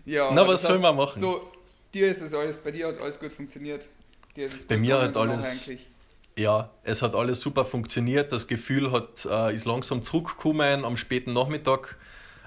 ja. 0.06 0.32
Na, 0.34 0.46
was 0.46 0.62
soll 0.64 0.80
man 0.80 0.98
machen? 0.98 1.22
So, 1.22 1.50
dir 1.94 2.10
ist 2.10 2.22
es 2.22 2.34
alles, 2.34 2.60
bei 2.60 2.72
dir 2.72 2.90
hat 2.90 3.00
alles 3.00 3.18
gut 3.18 3.32
funktioniert. 3.32 3.88
bei 4.68 4.76
mir 4.76 5.02
hat 5.02 5.16
alles. 5.16 5.72
Ja, 6.38 6.70
es 6.84 7.02
hat 7.02 7.16
alles 7.16 7.40
super 7.40 7.64
funktioniert. 7.64 8.34
Das 8.34 8.46
Gefühl 8.46 8.92
hat, 8.92 9.26
äh, 9.26 9.56
ist 9.56 9.66
langsam 9.66 10.04
zurückgekommen 10.04 10.84
am 10.84 10.98
späten 10.98 11.32
Nachmittag. 11.32 11.98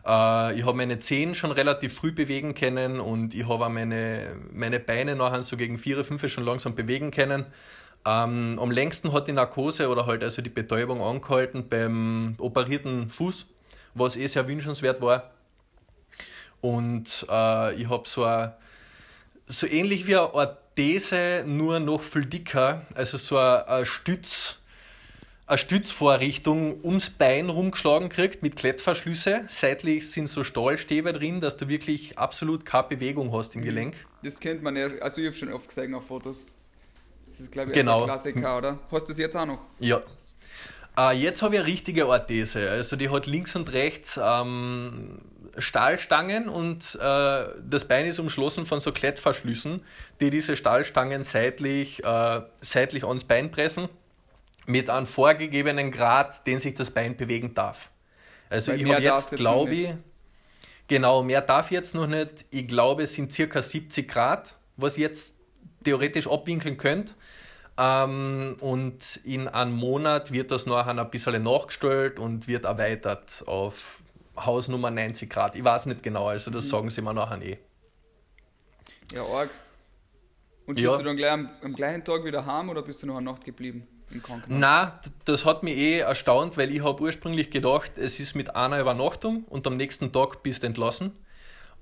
Äh, 0.06 0.58
ich 0.58 0.64
habe 0.64 0.76
meine 0.76 0.98
Zehen 0.98 1.34
schon 1.34 1.50
relativ 1.50 1.94
früh 1.94 2.12
bewegen 2.12 2.54
können 2.54 3.00
und 3.00 3.34
ich 3.34 3.48
habe 3.48 3.68
meine, 3.68 4.36
meine 4.52 4.80
Beine 4.80 5.16
nachher 5.16 5.42
so 5.42 5.56
gegen 5.56 5.78
4, 5.78 6.04
5 6.04 6.32
schon 6.32 6.44
langsam 6.44 6.74
bewegen 6.74 7.10
können. 7.10 7.46
Ähm, 8.06 8.58
am 8.60 8.70
längsten 8.70 9.12
hat 9.12 9.28
die 9.28 9.32
Narkose 9.32 9.88
oder 9.88 10.06
halt 10.06 10.22
also 10.22 10.42
die 10.42 10.50
Betäubung 10.50 11.00
angehalten 11.00 11.68
beim 11.68 12.34
operierten 12.38 13.08
Fuß, 13.08 13.46
was 13.94 14.16
eh 14.16 14.26
sehr 14.26 14.46
wünschenswert 14.46 15.00
war. 15.00 15.30
Und 16.60 17.26
äh, 17.30 17.74
ich 17.74 17.88
habe 17.88 18.08
so, 18.08 18.26
so 19.46 19.66
ähnlich 19.66 20.06
wie 20.06 20.16
eine 20.16 20.34
Orthese, 20.34 21.44
nur 21.46 21.80
noch 21.80 22.02
viel 22.02 22.26
dicker, 22.26 22.82
also 22.94 23.16
so 23.16 23.38
eine 23.38 23.86
Stütz, 23.86 24.58
eine 25.46 25.58
Stützvorrichtung 25.58 26.82
ums 26.82 27.10
Bein 27.10 27.50
rumgeschlagen 27.50 28.08
kriegt 28.08 28.42
mit 28.42 28.56
Klettverschlüsse. 28.56 29.44
Seitlich 29.48 30.10
sind 30.10 30.28
so 30.28 30.42
Stahlstäbe 30.42 31.12
drin, 31.12 31.40
dass 31.40 31.56
du 31.56 31.68
wirklich 31.68 32.18
absolut 32.18 32.64
keine 32.64 32.88
Bewegung 32.88 33.32
hast 33.32 33.54
im. 33.54 33.62
Gelenk. 33.62 33.94
Das 34.22 34.40
kennt 34.40 34.62
man 34.62 34.76
ja, 34.76 34.88
also 35.00 35.20
ich 35.20 35.26
habe 35.26 35.36
schon 35.36 35.52
oft 35.52 35.68
gesehen 35.68 35.94
auf 35.94 36.06
Fotos. 36.06 36.46
Das 37.28 37.40
ist 37.40 37.52
glaube 37.52 37.70
ich 37.70 37.74
genau. 37.74 38.00
ein 38.00 38.04
Klassiker, 38.04 38.56
oder? 38.56 38.78
Hast 38.90 39.06
du 39.06 39.12
das 39.12 39.18
jetzt 39.18 39.36
auch 39.36 39.46
noch? 39.46 39.58
Ja. 39.80 40.02
Äh, 40.96 41.16
jetzt 41.16 41.42
habe 41.42 41.56
ich 41.56 41.60
eine 41.60 41.68
richtige 41.68 42.06
Orthese. 42.06 42.70
Also 42.70 42.96
die 42.96 43.10
hat 43.10 43.26
links 43.26 43.54
und 43.56 43.72
rechts 43.72 44.18
ähm, 44.22 45.20
Stahlstangen 45.58 46.48
und 46.48 46.94
äh, 46.94 47.44
das 47.68 47.86
Bein 47.86 48.06
ist 48.06 48.18
umschlossen 48.18 48.64
von 48.64 48.80
so 48.80 48.92
Klettverschlüssen, 48.92 49.84
die 50.20 50.30
diese 50.30 50.56
Stahlstangen 50.56 51.22
seitlich, 51.22 52.02
äh, 52.02 52.42
seitlich 52.60 53.04
ans 53.04 53.24
Bein 53.24 53.50
pressen 53.50 53.88
mit 54.66 54.90
einem 54.90 55.06
vorgegebenen 55.06 55.90
Grad, 55.90 56.46
den 56.46 56.58
sich 56.58 56.74
das 56.74 56.90
Bein 56.90 57.16
bewegen 57.16 57.54
darf. 57.54 57.90
Also 58.50 58.72
Weil 58.72 58.80
ich 58.80 58.92
habe 58.92 59.02
jetzt, 59.02 59.30
glaube 59.32 59.74
ich, 59.74 59.90
genau, 60.88 61.22
mehr 61.22 61.40
darf 61.40 61.66
ich 61.66 61.72
jetzt 61.72 61.94
noch 61.94 62.06
nicht. 62.06 62.44
Ich 62.50 62.68
glaube, 62.68 63.02
es 63.02 63.14
sind 63.14 63.32
circa 63.32 63.62
70 63.62 64.08
Grad, 64.08 64.54
was 64.76 64.96
ich 64.96 65.02
jetzt 65.02 65.34
theoretisch 65.84 66.26
abwinkeln 66.26 66.76
könnt. 66.76 67.14
Ähm, 67.76 68.56
und 68.60 69.20
in 69.24 69.48
einem 69.48 69.72
Monat 69.72 70.32
wird 70.32 70.50
das 70.50 70.66
nachher 70.66 70.96
ein 70.96 71.10
bisschen 71.10 71.42
nachgestellt 71.42 72.18
und 72.18 72.46
wird 72.46 72.64
erweitert 72.64 73.42
auf 73.46 74.00
Hausnummer 74.36 74.90
90 74.90 75.28
Grad. 75.28 75.56
Ich 75.56 75.64
weiß 75.64 75.86
nicht 75.86 76.02
genau, 76.02 76.28
also 76.28 76.50
das 76.50 76.66
mhm. 76.66 76.70
sagen 76.70 76.90
sie 76.90 77.02
mir 77.02 77.14
nachher 77.14 77.42
eh. 77.42 77.58
Ja, 79.12 79.24
arg. 79.24 79.50
Und 80.66 80.76
bist 80.76 80.86
ja. 80.86 80.96
du 80.96 81.02
dann 81.02 81.16
gleich 81.16 81.32
am, 81.32 81.50
am, 81.62 81.74
gleichen 81.74 82.04
Tag 82.04 82.24
wieder 82.24 82.46
heim 82.46 82.70
oder 82.70 82.82
bist 82.82 83.02
du 83.02 83.06
noch 83.06 83.16
eine 83.16 83.24
Nacht 83.24 83.44
geblieben? 83.44 83.86
Im 84.10 84.22
Krankenhaus? 84.22 84.60
Nein, 84.60 84.92
das 85.24 85.44
hat 85.44 85.62
mich 85.62 85.76
eh 85.76 85.98
erstaunt, 86.00 86.56
weil 86.56 86.70
ich 86.70 86.82
habe 86.82 87.02
ursprünglich 87.02 87.50
gedacht, 87.50 87.92
es 87.96 88.20
ist 88.20 88.34
mit 88.34 88.54
einer 88.56 88.80
Übernachtung 88.80 89.44
und 89.44 89.66
am 89.66 89.76
nächsten 89.76 90.12
Tag 90.12 90.42
bist 90.42 90.62
du 90.62 90.66
entlassen. 90.66 91.12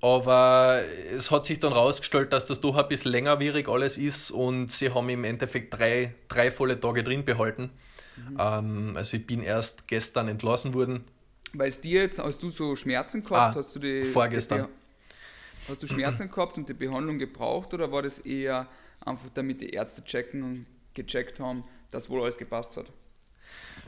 Aber 0.01 0.83
es 1.15 1.31
hat 1.31 1.47
sich 1.47 1.61
dann 1.61 1.73
herausgestellt, 1.73 2.33
dass 2.33 2.45
das 2.45 2.61
doch 2.61 2.77
ein 2.77 2.89
bisschen 2.89 3.13
längerwierig 3.13 3.69
alles 3.69 3.97
ist 3.97 4.33
und 4.33 4.73
sie 4.73 4.91
haben 4.91 5.09
im 5.09 5.23
Endeffekt 5.23 5.79
drei, 5.79 6.15
drei 6.27 6.51
volle 6.51 6.81
Tage 6.81 7.05
drin 7.05 7.25
behalten. 7.25 7.71
Mhm. 8.17 8.37
Ähm, 8.39 8.97
also 8.97 9.17
ich 9.17 9.27
bin 9.27 9.43
erst 9.43 9.87
gestern 9.87 10.27
entlassen 10.27 10.75
worden. 10.75 11.05
Weil 11.53 11.69
es 11.69 11.81
dir 11.81 12.03
jetzt, 12.03 12.19
hast 12.19 12.43
du 12.43 12.51
so 12.51 12.75
Schmerzen 12.75 13.23
gehabt? 13.23 13.55
Ah, 13.55 13.59
hast 13.59 13.75
du 13.77 13.79
die, 13.79 14.05
vorgestern. 14.05 14.67
Die, 14.67 15.71
hast 15.71 15.83
du 15.83 15.87
Schmerzen 15.87 16.31
gehabt 16.35 16.59
und 16.59 16.69
die 16.69 16.75
Behandlung 16.75 17.19
gebraucht 17.19 17.73
oder 17.73 17.93
war 17.93 18.03
das 18.03 18.19
eher 18.19 18.67
einfach 19.05 19.29
damit 19.35 19.61
die 19.61 19.71
Ärzte 19.71 20.03
checken 20.05 20.43
und 20.43 20.67
gecheckt 20.95 21.41
haben, 21.41 21.65
dass 21.93 22.11
wohl 22.11 22.23
alles 22.23 22.37
gepasst 22.37 22.77
hat? 22.77 22.87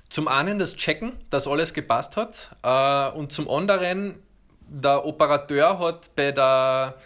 Zum 0.09 0.29
einen 0.29 0.61
das 0.61 0.77
Checken, 0.77 1.15
dass 1.31 1.49
alles 1.49 1.75
gepasst 1.75 2.17
hat. 2.17 2.57
Äh, 2.63 3.17
und 3.17 3.33
zum 3.33 3.51
anderen, 3.51 4.23
der 4.69 5.05
Operateur 5.05 5.79
hat 5.79 6.15
bei 6.15 6.31
der, 6.31 6.97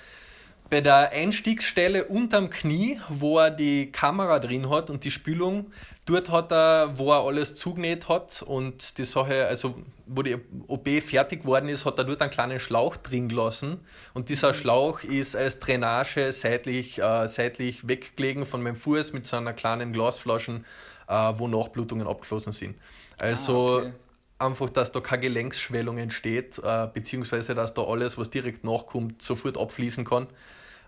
bei 0.69 0.81
der 0.81 1.11
Einstiegsstelle 1.13 2.05
unterm 2.05 2.51
Knie, 2.51 3.01
wo 3.09 3.39
er 3.39 3.51
die 3.51 3.91
Kamera 3.91 4.39
drin 4.39 4.69
hat 4.69 4.91
und 4.91 5.05
die 5.05 5.11
Spülung, 5.11 5.73
dort 6.09 6.31
hat 6.31 6.53
er, 6.53 6.99
wo 6.99 7.13
er 7.13 7.25
alles 7.25 7.55
zugenäht 7.55 8.09
hat 8.09 8.43
und 8.43 8.99
die 8.99 9.05
Sache, 9.05 9.47
also 9.47 9.75
wo 10.07 10.23
die 10.23 10.37
OP 10.67 10.89
fertig 11.03 11.45
worden 11.45 11.69
ist, 11.69 11.85
hat 11.85 11.99
er 11.99 12.05
dort 12.05 12.23
einen 12.23 12.31
kleinen 12.31 12.61
Schlauch 12.61 12.97
drin 12.97 13.29
gelassen 13.29 13.81
und 14.15 14.29
dieser 14.29 14.49
mhm. 14.49 14.55
Schlauch 14.55 15.03
ist 15.03 15.37
als 15.37 15.61
Drainage 15.61 16.33
seitlich, 16.33 16.99
äh, 16.99 17.29
seitlich 17.29 17.87
weggelegen 17.87 18.47
von 18.47 18.63
meinem 18.63 18.77
Fuß 18.77 19.13
mit 19.13 19.27
so 19.27 19.37
einer 19.37 19.53
kleinen 19.53 19.93
Glasflaschen 19.93 20.65
äh, 21.09 21.33
wo 21.37 21.49
Nachblutungen 21.49 22.07
abgeschlossen 22.07 22.53
sind. 22.53 22.77
Also 23.17 23.53
ah, 23.53 23.77
okay. 23.79 23.93
einfach, 24.39 24.71
dass 24.71 24.93
da 24.93 25.01
keine 25.01 25.23
Gelenksschwellung 25.23 25.99
entsteht, 25.99 26.59
äh, 26.63 26.87
beziehungsweise 26.93 27.55
dass 27.55 27.75
da 27.75 27.83
alles, 27.83 28.17
was 28.19 28.31
direkt 28.31 28.65
nachkommt, 28.65 29.23
sofort 29.23 29.59
abfließen 29.59 30.05
kann. 30.05 30.29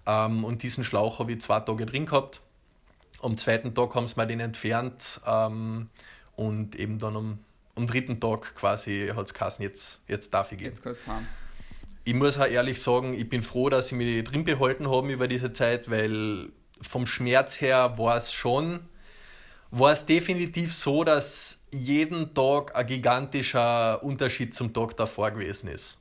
Ähm, 0.07 0.45
und 0.45 0.63
diesen 0.63 0.85
Schlauch 0.85 1.19
habe 1.19 1.33
ich 1.33 1.41
zwei 1.41 1.61
Tage 1.61 1.87
drin 1.87 2.07
gehabt. 2.07 2.41
Am 3.23 3.37
zweiten 3.37 3.75
Tag 3.75 3.95
haben 3.95 4.09
sie 4.09 4.15
mir 4.17 4.27
den 4.27 4.41
entfernt 4.41 5.21
ähm, 5.27 5.89
und 6.37 6.75
eben 6.77 6.99
dann 6.99 7.17
am, 7.17 7.39
am 7.77 7.87
dritten 7.87 8.21
Tag 8.21 8.55
quasi 8.55 9.13
hat 9.15 9.27
es 9.27 9.35
geheißen, 9.35 9.63
jetzt, 9.63 10.01
jetzt 10.09 10.33
darf 10.33 10.53
ich 10.53 10.59
gehen. 10.59 10.69
Jetzt 10.69 10.83
kannst 10.83 11.01
du 11.01 11.05
fahren. 11.05 11.29
Ich 12.05 12.15
muss 12.15 12.39
auch 12.39 12.47
ehrlich 12.47 12.81
sagen, 12.81 13.15
ich 13.15 13.29
bin 13.29 13.43
froh, 13.43 13.69
dass 13.69 13.89
sie 13.89 13.95
mich 13.95 14.25
drin 14.25 14.45
behalten 14.45 14.91
haben 14.91 15.11
über 15.11 15.29
diese 15.29 15.53
Zeit, 15.53 15.91
weil 15.91 16.51
vom 16.81 17.07
Schmerz 17.07 17.61
her 17.61 17.99
war 17.99 18.17
es 18.17 18.33
schon 18.33 18.81
war 19.71 19.93
es 19.93 20.07
definitiv 20.07 20.75
so, 20.75 21.05
dass 21.05 21.61
jeden 21.71 22.35
Tag 22.35 22.75
ein 22.75 22.87
gigantischer 22.87 24.03
Unterschied 24.03 24.55
zum 24.55 24.73
Tag 24.73 24.97
davor 24.97 25.31
gewesen 25.31 25.69
ist. 25.69 25.99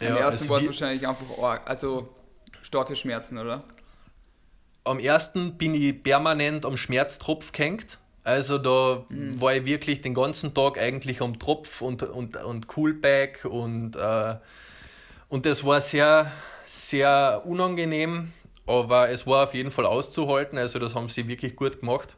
Am 0.00 0.08
ja, 0.08 0.16
ersten 0.16 0.42
also 0.42 0.48
war 0.50 0.60
es 0.60 0.66
wahrscheinlich 0.66 1.06
einfach 1.06 1.38
arg, 1.38 1.68
also 1.68 2.08
starke 2.60 2.96
Schmerzen, 2.96 3.38
oder? 3.38 3.64
Am 4.86 4.98
ersten 4.98 5.58
bin 5.58 5.74
ich 5.74 6.02
permanent 6.02 6.64
am 6.64 6.76
Schmerztropf 6.76 7.52
gehängt. 7.52 7.98
Also 8.24 8.58
da 8.58 9.04
mhm. 9.08 9.40
war 9.40 9.54
ich 9.54 9.64
wirklich 9.64 10.00
den 10.00 10.14
ganzen 10.14 10.52
Tag 10.52 10.78
eigentlich 10.78 11.20
am 11.20 11.38
Tropf 11.38 11.80
und, 11.80 12.02
und, 12.02 12.36
und 12.36 12.66
Coolback 12.66 13.44
und, 13.44 13.94
äh, 13.94 14.34
und 15.28 15.46
das 15.46 15.64
war 15.64 15.80
sehr, 15.80 16.32
sehr 16.64 17.42
unangenehm. 17.44 18.32
Aber 18.66 19.10
es 19.10 19.28
war 19.28 19.44
auf 19.44 19.54
jeden 19.54 19.70
Fall 19.70 19.86
auszuhalten, 19.86 20.58
also 20.58 20.80
das 20.80 20.96
haben 20.96 21.08
sie 21.08 21.28
wirklich 21.28 21.54
gut 21.54 21.80
gemacht. 21.80 22.16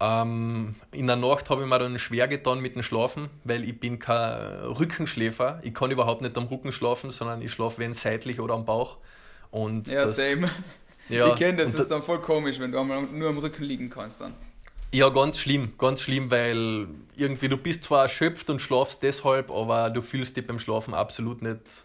Ähm, 0.00 0.74
in 0.92 1.06
der 1.06 1.16
Nacht 1.16 1.48
habe 1.48 1.62
ich 1.62 1.68
mir 1.68 1.78
dann 1.78 1.98
schwer 1.98 2.28
getan 2.28 2.60
mit 2.60 2.74
dem 2.74 2.82
Schlafen, 2.82 3.30
weil 3.44 3.64
ich 3.64 3.80
bin 3.80 3.98
kein 3.98 4.38
Rückenschläfer. 4.64 5.60
Ich 5.62 5.72
kann 5.72 5.90
überhaupt 5.90 6.20
nicht 6.20 6.36
am 6.36 6.44
Rücken 6.44 6.72
schlafen, 6.72 7.10
sondern 7.10 7.40
ich 7.40 7.52
schlafe 7.52 7.78
wenn 7.78 7.94
seitlich 7.94 8.40
oder 8.40 8.54
am 8.54 8.66
Bauch. 8.66 8.98
Und 9.50 9.88
ja, 9.88 10.02
das, 10.02 10.16
same. 10.16 10.50
Ja, 11.08 11.28
ich 11.28 11.36
kenne 11.36 11.58
das, 11.58 11.72
das 11.72 11.82
ist 11.82 11.90
dann 11.90 12.02
voll 12.02 12.20
komisch, 12.20 12.58
wenn 12.58 12.72
du 12.72 12.82
nur 12.82 13.28
am 13.28 13.38
Rücken 13.38 13.64
liegen 13.64 13.90
kannst 13.90 14.20
dann. 14.20 14.34
Ja, 14.92 15.08
ganz 15.08 15.38
schlimm, 15.38 15.72
ganz 15.76 16.02
schlimm, 16.02 16.30
weil 16.30 16.86
irgendwie 17.16 17.48
du 17.48 17.56
bist 17.56 17.84
zwar 17.84 18.02
erschöpft 18.02 18.48
und 18.48 18.62
schlafst 18.62 19.02
deshalb, 19.02 19.50
aber 19.50 19.90
du 19.90 20.02
fühlst 20.02 20.36
dich 20.36 20.46
beim 20.46 20.58
Schlafen 20.58 20.94
absolut 20.94 21.42
nicht 21.42 21.84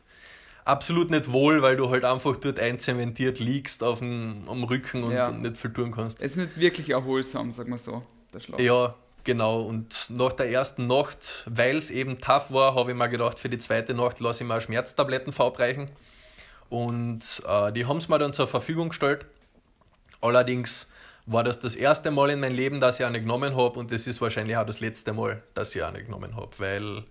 absolut 0.70 1.10
nicht 1.10 1.32
wohl, 1.32 1.62
weil 1.62 1.76
du 1.76 1.90
halt 1.90 2.06
einfach 2.06 2.38
dort 2.38 2.60
einzementiert 2.60 3.40
liegst 3.40 3.84
auf 3.84 4.00
dem, 4.00 4.44
am 4.48 4.64
Rücken 4.64 5.04
und, 5.04 5.12
ja. 5.12 5.32
nicht 5.32 5.58
viel 5.58 5.74
tun 5.74 5.92
kannst. 5.92 6.22
Es 6.22 6.32
ist 6.32 6.38
nicht 6.38 6.60
wirklich 6.60 6.92
erholsam, 6.92 7.52
sag 7.52 7.68
mal 7.68 7.78
so, 7.78 8.04
der 8.34 8.40
Schlaf. 8.40 8.60
Ja, 8.60 8.96
genau. 9.24 9.62
Und 9.62 10.10
nach 10.10 10.34
der 10.34 10.50
ersten 10.50 10.88
Nacht, 10.88 11.46
weil 11.48 11.78
es 11.78 11.90
eben 11.90 12.22
tough 12.22 12.52
war, 12.52 12.76
habe 12.76 12.92
ich 12.92 12.98
mir 12.98 13.10
gedacht, 13.10 13.40
für 13.40 13.50
die 13.50 13.58
zweite 13.58 13.94
Nacht 13.94 14.20
lasse 14.20 14.44
ich 14.44 14.48
mir 14.48 14.62
Schmerztabletten 14.62 15.34
verabreichen. 15.34 15.90
Und 16.70 17.42
äh, 17.48 17.72
die 17.72 17.86
haben 17.86 17.98
es 17.98 18.08
mir 18.08 18.20
dann 18.20 18.34
zur 18.34 18.48
Verfügung 18.48 18.90
gestellt. 18.90 19.26
Allerdings 20.22 20.88
war 21.26 21.44
das 21.44 21.60
das 21.60 21.76
erste 21.76 22.12
Mal 22.12 22.32
in 22.32 22.40
meinem 22.40 22.56
Leben, 22.56 22.80
dass 22.80 23.00
ich 23.00 23.06
eine 23.06 23.20
genommen 23.20 23.56
habe 23.56 23.80
und 23.80 23.92
das 23.92 24.08
ist 24.08 24.22
wahrscheinlich 24.22 24.58
auch 24.58 24.66
das 24.66 24.80
letzte 24.80 25.14
Mal, 25.14 25.44
dass 25.54 25.76
ich 25.76 25.84
eine 25.84 26.04
genommen 26.04 26.36
habe, 26.36 26.50
weil 26.58 27.04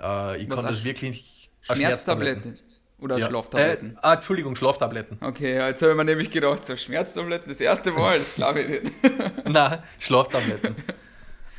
äh, 0.00 0.42
ich 0.42 0.48
Was 0.50 0.56
kann 0.56 0.66
das 0.66 0.84
wirklich... 0.84 1.50
Schmerztabletten? 1.62 2.58
Oder 3.00 3.18
ja. 3.18 3.28
Schlaftabletten? 3.28 3.96
Äh, 3.96 3.98
ah, 4.02 4.14
Entschuldigung, 4.14 4.54
Schlaftabletten. 4.54 5.18
Okay, 5.20 5.54
jetzt 5.54 5.82
habe 5.82 5.92
ich 5.92 5.96
mir 5.96 6.04
nämlich 6.04 6.30
gedacht, 6.30 6.64
so 6.64 6.76
Schmerztabletten, 6.76 7.48
das 7.48 7.60
erste 7.60 7.90
Mal, 7.90 8.18
das 8.18 8.34
glaube 8.34 8.60
ich 8.62 8.68
nicht. 8.68 8.92
Nein, 9.46 9.82
Schlaftabletten. 9.98 10.76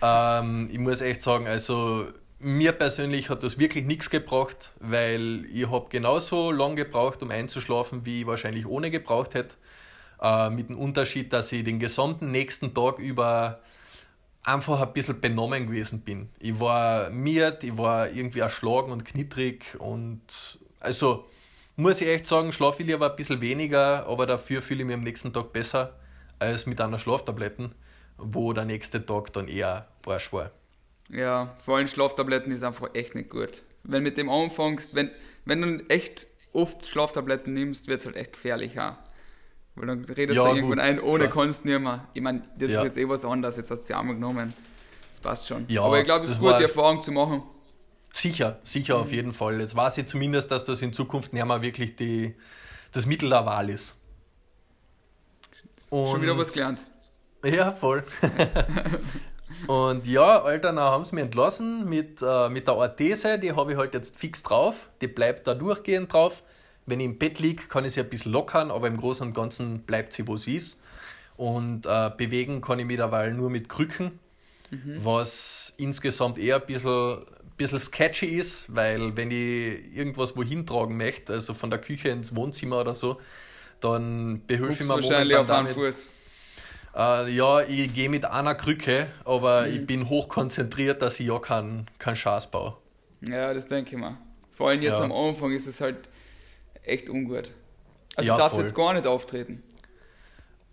ähm, 0.02 0.70
ich 0.72 0.80
muss 0.80 1.02
echt 1.02 1.22
sagen, 1.22 1.48
also 1.48 2.08
mir 2.40 2.72
persönlich 2.74 3.30
hat 3.30 3.44
das 3.44 3.58
wirklich 3.58 3.86
nichts 3.86 4.10
gebracht, 4.10 4.72
weil 4.80 5.46
ich 5.52 5.70
habe 5.70 5.88
genauso 5.90 6.52
lange 6.52 6.76
gebraucht, 6.76 7.24
um 7.24 7.32
einzuschlafen, 7.32 8.06
wie 8.06 8.22
ich 8.22 8.28
wahrscheinlich 8.28 8.66
ohne 8.66 8.92
gebraucht 8.92 9.34
hätte. 9.34 9.56
Äh, 10.22 10.50
mit 10.50 10.70
dem 10.70 10.78
Unterschied, 10.78 11.34
dass 11.34 11.52
ich 11.52 11.64
den 11.64 11.80
gesamten 11.80 12.32
nächsten 12.32 12.74
Tag 12.74 13.00
über 13.00 13.60
einfach 14.44 14.80
ein 14.80 14.94
bisschen 14.94 15.20
benommen 15.20 15.68
gewesen 15.68 16.02
bin. 16.02 16.30
Ich 16.40 16.60
war 16.60 17.10
miert, 17.10 17.64
ich 17.64 17.78
war 17.78 18.10
irgendwie 18.10 18.40
erschlagen 18.40 18.92
und 18.92 19.04
knittrig 19.06 19.76
und 19.80 20.60
also 20.80 21.26
muss 21.76 22.00
ich 22.00 22.08
echt 22.08 22.26
sagen, 22.26 22.52
schlafe 22.52 22.84
ich 22.84 22.88
lieber 22.88 23.10
ein 23.10 23.16
bisschen 23.16 23.42
weniger, 23.42 24.06
aber 24.08 24.26
dafür 24.26 24.62
fühle 24.62 24.82
ich 24.82 24.86
mich 24.86 24.96
am 24.96 25.04
nächsten 25.04 25.34
Tag 25.34 25.52
besser 25.52 25.94
als 26.40 26.66
mit 26.66 26.80
einer 26.80 27.00
Schlaftabletten, 27.00 27.74
wo 28.18 28.54
der 28.54 28.66
nächste 28.66 29.06
Tag 29.06 29.34
dann 29.34 29.48
eher 29.48 29.88
Arsch 30.06 30.32
war. 30.32 30.52
Ja, 31.10 31.56
vor 31.64 31.78
allem 31.78 31.88
Schlaftabletten 31.88 32.52
ist 32.52 32.64
einfach 32.64 32.90
echt 32.94 33.16
nicht 33.16 33.30
gut. 33.30 33.64
Wenn 33.84 34.04
mit 34.04 34.18
dem 34.18 34.30
anfängst, 34.30 34.96
wenn, 34.96 35.12
wenn 35.46 35.62
du 35.62 35.90
echt 35.90 36.28
oft 36.54 36.86
Schlaftabletten 36.86 37.54
nimmst, 37.54 37.88
wird 37.88 38.00
es 38.00 38.06
halt 38.06 38.16
echt 38.16 38.34
gefährlich 38.34 38.80
auch. 38.80 38.96
Weil 39.76 39.88
dann 39.88 40.06
redest 40.06 40.38
ja, 40.38 40.50
du 40.50 40.56
irgendwann 40.56 40.80
ein, 40.80 41.00
ohne 41.00 41.26
klar. 41.26 41.44
kannst 41.44 41.66
nicht 41.66 41.80
mehr. 41.80 42.08
Ich 42.14 42.22
meine, 42.22 42.44
das 42.58 42.72
ja. 42.72 42.80
ist 42.80 42.86
jetzt 42.86 42.98
eh 42.98 43.08
was 43.08 43.26
anderes, 43.26 43.58
jetzt 43.58 43.70
hast 43.72 43.82
du 43.82 43.88
sie 43.88 43.94
einmal 43.94 44.16
genommen. 44.16 44.54
Das 45.12 45.20
passt 45.20 45.48
schon. 45.48 45.66
Ja, 45.68 45.84
Aber 45.84 46.00
ich 46.00 46.06
glaube, 46.06 46.26
es 46.26 46.32
ist 46.32 46.40
gut, 46.40 46.58
die 46.60 46.64
Erfahrung 46.64 47.02
zu 47.02 47.12
machen. 47.12 47.44
Sicher, 48.12 48.60
sicher 48.64 48.96
mhm. 48.96 49.04
auf 49.04 49.12
jeden 49.12 49.34
Fall. 49.34 49.60
Jetzt 49.60 49.76
weiß 49.76 49.98
ich 49.98 50.08
zumindest, 50.08 50.50
dass 50.50 50.64
das 50.64 50.82
in 50.82 50.94
Zukunft 50.94 51.34
nicht 51.34 51.46
mehr 51.46 51.62
wirklich 51.62 51.98
die, 51.98 52.34
das 52.94 53.06
Mittel 53.06 53.30
der 53.30 53.46
Wahl 53.46 53.70
ist. 53.70 53.96
Und 55.90 56.08
Schon 56.08 56.22
wieder 56.22 56.38
was 56.38 56.54
gelernt. 56.54 56.86
Ja, 57.44 57.74
voll. 57.74 58.04
Und 59.68 60.08
ja, 60.08 60.42
Alter, 60.42 60.74
dann 60.74 60.80
haben 60.80 61.06
sie 61.06 61.16
mich 61.16 61.24
entlassen 61.24 61.90
mit, 61.90 62.22
äh, 62.22 62.50
mit 62.50 62.68
der 62.68 62.76
Orthese, 62.76 63.40
die 63.40 63.54
habe 63.54 63.74
ich 63.74 63.78
halt 63.78 63.94
jetzt 63.94 64.20
fix 64.20 64.44
drauf. 64.44 64.90
Die 65.02 65.08
bleibt 65.08 65.48
da 65.48 65.54
durchgehend 65.54 66.12
drauf. 66.12 66.44
Wenn 66.86 67.00
ich 67.00 67.06
im 67.06 67.18
Bett 67.18 67.40
liege, 67.40 67.64
kann 67.68 67.86
ich 67.86 67.94
sie 67.94 68.02
ein 68.02 68.10
bisschen 68.10 68.32
lockern, 68.32 68.70
aber 68.70 68.88
im 68.88 68.98
Großen 68.98 69.28
und 69.28 69.34
Ganzen 69.34 69.80
bleibt 69.80 70.14
sie, 70.14 70.28
wo 70.28 70.38
sie 70.38 70.58
ist. 70.58 70.80
Und 71.36 71.86
äh, 71.86 72.12
bewegen 72.16 72.62
kann 72.62 72.80
ich 72.80 72.86
mittlerweile 72.86 73.34
nur 73.34 73.50
mit 73.50 73.68
Krücken, 73.68 74.20
mhm. 74.72 75.00
was 75.04 75.74
insgesamt 75.78 76.38
eher 76.38 76.58
ein 76.58 76.66
bisschen, 76.66 77.26
bisschen 77.58 77.80
sketchy 77.80 78.28
ist, 78.28 78.74
weil 78.74 79.18
wenn 79.18 79.32
ich 79.32 79.96
irgendwas 79.96 80.38
wohin 80.38 80.66
tragen 80.66 80.96
möchte, 80.96 81.34
also 81.34 81.54
von 81.54 81.70
der 81.70 81.80
Küche 81.80 82.10
ins 82.10 82.36
Wohnzimmer 82.36 82.82
oder 82.82 82.96
so, 82.96 83.20
dann 83.82 84.44
behilfe 84.48 84.74
ich 84.84 84.88
mir 84.88 84.96
wahrscheinlich 84.96 85.36
auf 85.36 85.50
einen 85.50 85.68
Fuß. 85.68 86.06
Äh, 86.96 87.30
ja, 87.32 87.62
ich 87.62 87.94
gehe 87.94 88.10
mit 88.10 88.26
einer 88.26 88.56
Krücke, 88.56 89.08
aber 89.26 89.64
mhm. 89.64 89.74
ich 89.74 89.86
bin 89.86 90.10
hochkonzentriert, 90.10 91.02
dass 91.02 91.20
ich 91.20 91.28
ja 91.28 91.40
keinen 91.40 91.88
kein 92.00 92.16
Schaß 92.16 92.52
baue. 92.52 92.78
Ja, 93.22 93.54
das 93.54 93.68
denke 93.68 93.96
ich 93.96 94.02
mal. 94.02 94.18
Vor 94.52 94.70
allem 94.70 94.82
jetzt 94.82 95.00
ja. 95.00 95.04
am 95.04 95.12
Anfang 95.12 95.52
ist 95.52 95.68
es 95.68 95.82
halt 95.82 96.10
echt 96.84 97.10
ungut. 97.10 97.52
Also 98.16 98.28
ja, 98.30 98.36
du 98.36 98.40
darfst 98.40 98.56
voll. 98.56 98.64
jetzt 98.64 98.76
gar 98.76 98.94
nicht 98.94 99.08
auftreten. 99.08 99.62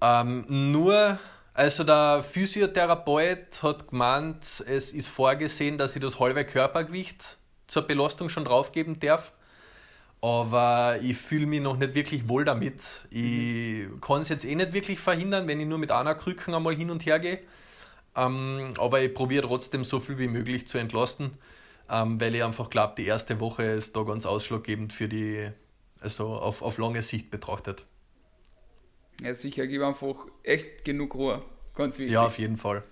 Ähm, 0.01 0.45
nur, 0.49 1.19
also 1.55 1.83
der 1.83 2.23
Physiotherapeut 2.23 3.63
hat 3.63 3.89
gemeint, 3.89 4.65
es 4.67 4.93
ist 4.93 5.09
vorgesehen, 5.09 5.79
dass 5.79 5.97
ich 5.97 6.03
das 6.03 6.21
halbe 6.21 6.45
Körpergewicht 6.45 7.39
zur 7.67 7.83
Belastung 7.83 8.29
schon 8.29 8.45
draufgeben 8.45 9.01
darf 9.01 9.33
aber 10.23 11.01
ich 11.03 11.19
fühle 11.19 11.47
mich 11.47 11.61
noch 11.61 11.77
nicht 11.77 11.95
wirklich 11.95 12.29
wohl 12.29 12.45
damit. 12.45 12.81
Ich 13.11 13.87
kann 14.01 14.23
es 14.23 14.29
jetzt 14.29 14.45
eh 14.45 14.55
nicht 14.55 14.73
wirklich 14.73 15.01
verhindern, 15.01 15.49
wenn 15.49 15.61
ich 15.61 15.67
nur 15.67 15.79
mit 15.79 15.91
einer 15.91 16.15
Krücken 16.15 16.55
einmal 16.55 16.77
hin 16.77 16.91
und 16.91 17.05
her 17.05 17.19
gehe. 17.19 17.41
Ähm, 18.15 18.75
aber 18.79 19.03
ich 19.03 19.13
probiere 19.13 19.49
trotzdem 19.49 19.85
so 19.85 19.99
viel 19.99 20.19
wie 20.19 20.29
möglich 20.29 20.69
zu 20.69 20.79
entlasten, 20.79 21.33
ähm, 21.91 22.21
weil 22.21 22.35
ich 22.37 22.45
einfach 22.45 22.71
glaube, 22.71 22.95
die 22.97 23.07
erste 23.07 23.41
Woche 23.41 23.65
ist 23.65 23.97
da 23.97 24.03
ganz 24.05 24.25
ausschlaggebend 24.25 24.93
für 24.93 25.09
die, 25.09 25.51
also 26.01 26.29
auf, 26.29 26.63
auf 26.63 26.79
lange 26.79 27.03
Sicht 27.03 27.31
betrachtet. 27.31 27.85
Ja, 29.23 29.35
sicher, 29.35 29.67
gib 29.67 29.83
einfach 29.83 30.27
echt 30.45 30.85
genug 30.85 31.15
Ruhe. 31.17 31.43
Ganz 31.75 31.99
wichtig. 31.99 32.15
Ja, 32.15 32.27
auf 32.27 32.39
jeden 32.39 32.59
Fall. 32.59 32.85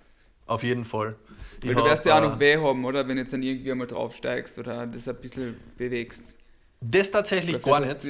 Auf 0.47 0.63
jeden 0.63 0.83
Fall. 0.83 1.15
Weil 1.61 1.71
ich 1.71 1.77
du 1.77 1.83
wirst 1.85 2.05
ja 2.05 2.17
auch 2.17 2.21
noch 2.21 2.37
äh, 2.37 2.39
weh 2.39 2.57
haben, 2.57 2.83
oder? 2.83 3.07
Wenn 3.07 3.17
jetzt 3.17 3.31
dann 3.31 3.43
irgendwie 3.43 3.71
einmal 3.71 3.87
draufsteigst 3.87 4.59
oder 4.59 4.85
das 4.85 5.07
ein 5.07 5.15
bisschen 5.17 5.55
bewegst. 5.77 6.35
Das 6.81 7.11
tatsächlich 7.11 7.61
gar 7.61 7.79
nicht. 7.79 8.07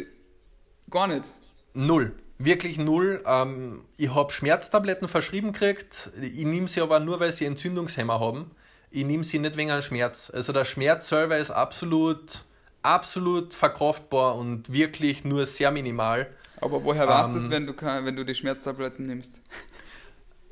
Gar 0.89 1.07
nicht? 1.07 1.31
Null. 1.73 2.13
Wirklich 2.37 2.77
null. 2.77 3.23
Ähm, 3.25 3.85
ich 3.97 4.13
habe 4.13 4.31
Schmerztabletten 4.31 5.07
verschrieben 5.07 5.53
gekriegt. 5.53 6.09
Ich 6.19 6.45
nehme 6.45 6.67
sie 6.67 6.81
aber 6.81 6.99
nur, 6.99 7.19
weil 7.19 7.31
sie 7.31 7.45
Entzündungshemmer 7.45 8.19
haben. 8.19 8.51
Ich 8.89 9.05
nehme 9.05 9.23
sie 9.23 9.39
nicht 9.39 9.57
wegen 9.57 9.71
einem 9.71 9.81
Schmerz. 9.81 10.31
Also 10.33 10.51
der 10.51 10.65
Schmerz 10.65 11.07
selber 11.07 11.37
ist 11.37 11.51
absolut, 11.51 12.43
absolut 12.81 13.53
verkraftbar 13.53 14.35
und 14.35 14.71
wirklich 14.71 15.23
nur 15.23 15.45
sehr 15.45 15.71
minimal. 15.71 16.27
Aber 16.59 16.83
woher 16.83 17.07
weißt 17.07 17.29
du 17.29 17.37
ähm, 17.37 17.39
das, 17.39 17.49
wenn 17.49 17.67
du, 17.67 17.73
wenn 18.05 18.15
du 18.15 18.25
die 18.25 18.35
Schmerztabletten 18.35 19.05
nimmst? 19.05 19.41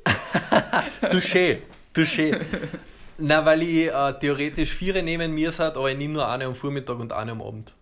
Touché, 1.02 1.58
touché. 1.94 2.38
Na, 3.18 3.44
weil 3.44 3.62
ich 3.62 3.88
äh, 3.88 4.12
theoretisch 4.18 4.72
vier 4.72 5.02
nehmen 5.02 5.32
mir 5.32 5.52
aber 5.58 5.90
ich 5.90 5.98
nehme 5.98 6.14
nur 6.14 6.28
eine 6.28 6.46
am 6.46 6.54
Vormittag 6.54 6.98
und 6.98 7.12
eine 7.12 7.32
am 7.32 7.42
Abend. 7.42 7.74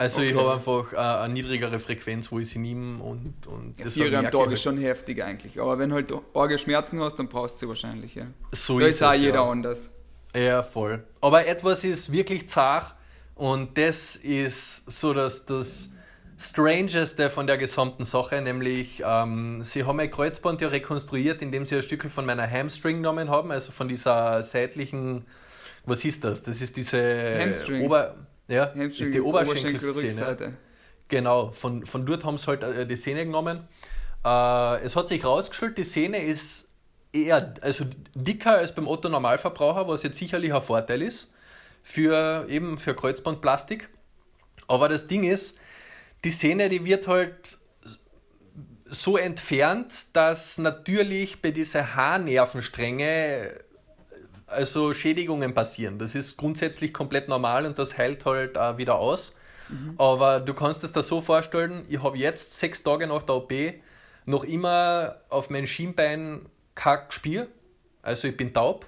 Also 0.00 0.22
okay. 0.22 0.30
ich 0.30 0.34
habe 0.34 0.54
einfach 0.54 0.94
äh, 0.94 0.96
eine 0.96 1.34
niedrigere 1.34 1.78
Frequenz, 1.78 2.32
wo 2.32 2.38
ich 2.38 2.48
sie 2.48 2.58
nehme 2.58 3.02
und, 3.02 3.46
und 3.46 3.78
ja, 3.78 3.84
Vier 3.84 4.18
am 4.18 4.30
Tag 4.30 4.50
ist 4.50 4.62
schon 4.62 4.78
heftig 4.78 5.22
eigentlich. 5.22 5.60
Aber 5.60 5.78
wenn 5.78 5.92
halt 5.92 6.10
arge 6.32 6.56
Schmerzen 6.56 6.98
hast, 7.02 7.16
dann 7.16 7.28
brauchst 7.28 7.56
du 7.56 7.58
sie 7.58 7.68
wahrscheinlich, 7.68 8.14
ja. 8.14 8.24
So 8.50 8.78
da 8.78 8.86
ist, 8.86 8.96
ist 8.96 9.02
auch 9.02 9.12
jeder 9.12 9.34
ja. 9.34 9.50
anders. 9.50 9.90
Ja, 10.34 10.62
voll. 10.62 11.04
Aber 11.20 11.46
etwas 11.46 11.84
ist 11.84 12.10
wirklich 12.10 12.48
zart 12.48 12.94
und 13.34 13.76
das 13.76 14.16
ist 14.16 14.90
so 14.90 15.12
dass 15.12 15.44
das 15.44 15.90
Strangeste 16.38 17.28
von 17.28 17.46
der 17.46 17.58
gesamten 17.58 18.06
Sache, 18.06 18.40
nämlich 18.40 19.02
ähm, 19.04 19.62
sie 19.62 19.84
haben 19.84 19.96
mein 19.96 20.10
Kreuzband 20.10 20.62
ja 20.62 20.68
rekonstruiert, 20.68 21.42
indem 21.42 21.66
sie 21.66 21.76
ein 21.76 21.82
Stück 21.82 22.10
von 22.10 22.24
meiner 22.24 22.50
Hamstring 22.50 22.96
genommen 22.96 23.28
haben, 23.28 23.50
also 23.50 23.70
von 23.70 23.86
dieser 23.86 24.42
seitlichen, 24.42 25.26
was 25.84 26.06
ist 26.06 26.24
das? 26.24 26.42
Das 26.42 26.62
ist 26.62 26.78
diese 26.78 27.38
Hamstring. 27.38 27.82
Ober 27.82 28.14
ja, 28.50 28.64
ist 28.64 29.14
die 29.14 29.20
Oberschenkelszene. 29.20 30.56
Genau, 31.08 31.50
von, 31.50 31.86
von 31.86 32.06
dort 32.06 32.24
haben 32.24 32.38
sie 32.38 32.46
halt 32.46 32.62
äh, 32.62 32.86
die 32.86 32.96
Szene 32.96 33.24
genommen. 33.24 33.68
Äh, 34.24 34.82
es 34.82 34.96
hat 34.96 35.08
sich 35.08 35.22
herausgestellt, 35.22 35.78
die 35.78 35.84
Szene 35.84 36.22
ist 36.22 36.68
eher 37.12 37.54
also 37.62 37.84
dicker 38.14 38.58
als 38.58 38.74
beim 38.74 38.86
Otto 38.86 39.08
Normalverbraucher, 39.08 39.88
was 39.88 40.02
jetzt 40.02 40.18
sicherlich 40.18 40.54
ein 40.54 40.62
Vorteil 40.62 41.02
ist 41.02 41.28
für 41.82 42.46
eben 42.48 42.78
für 42.78 42.94
Kreuzbandplastik. 42.94 43.88
Aber 44.68 44.88
das 44.88 45.08
Ding 45.08 45.24
ist, 45.24 45.56
die 46.24 46.30
Szene, 46.30 46.68
die 46.68 46.84
wird 46.84 47.08
halt 47.08 47.58
so 48.84 49.16
entfernt, 49.16 50.06
dass 50.12 50.58
natürlich 50.58 51.40
bei 51.40 51.50
dieser 51.50 51.94
Haarnervenstränge 51.94 53.54
also 54.50 54.92
Schädigungen 54.92 55.54
passieren. 55.54 55.98
Das 55.98 56.14
ist 56.14 56.36
grundsätzlich 56.36 56.92
komplett 56.92 57.28
normal 57.28 57.66
und 57.66 57.78
das 57.78 57.96
heilt 57.96 58.24
halt 58.24 58.58
auch 58.58 58.78
wieder 58.78 58.96
aus. 58.96 59.34
Mhm. 59.68 59.94
Aber 59.98 60.40
du 60.40 60.54
kannst 60.54 60.84
es 60.84 60.92
dir 60.92 61.02
so 61.02 61.20
vorstellen, 61.20 61.84
ich 61.88 62.02
habe 62.02 62.18
jetzt 62.18 62.58
sechs 62.58 62.82
Tage 62.82 63.06
nach 63.06 63.22
der 63.22 63.36
OP 63.36 63.52
noch 64.26 64.44
immer 64.44 65.16
auf 65.28 65.50
mein 65.50 65.66
Schienbein 65.66 66.46
kein 66.74 66.98
Gespür. 67.08 67.46
Also 68.02 68.28
ich 68.28 68.36
bin 68.36 68.52
taub. 68.52 68.86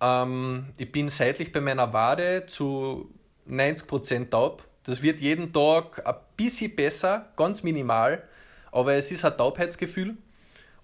Ähm, 0.00 0.72
ich 0.76 0.92
bin 0.92 1.08
seitlich 1.08 1.52
bei 1.52 1.60
meiner 1.60 1.92
Wade 1.92 2.46
zu 2.46 3.10
90% 3.48 4.30
taub. 4.30 4.64
Das 4.84 5.02
wird 5.02 5.20
jeden 5.20 5.52
Tag 5.52 6.06
ein 6.06 6.14
bisschen 6.36 6.74
besser, 6.76 7.32
ganz 7.36 7.62
minimal, 7.62 8.22
aber 8.70 8.94
es 8.94 9.10
ist 9.10 9.24
ein 9.24 9.36
Taubheitsgefühl. 9.36 10.16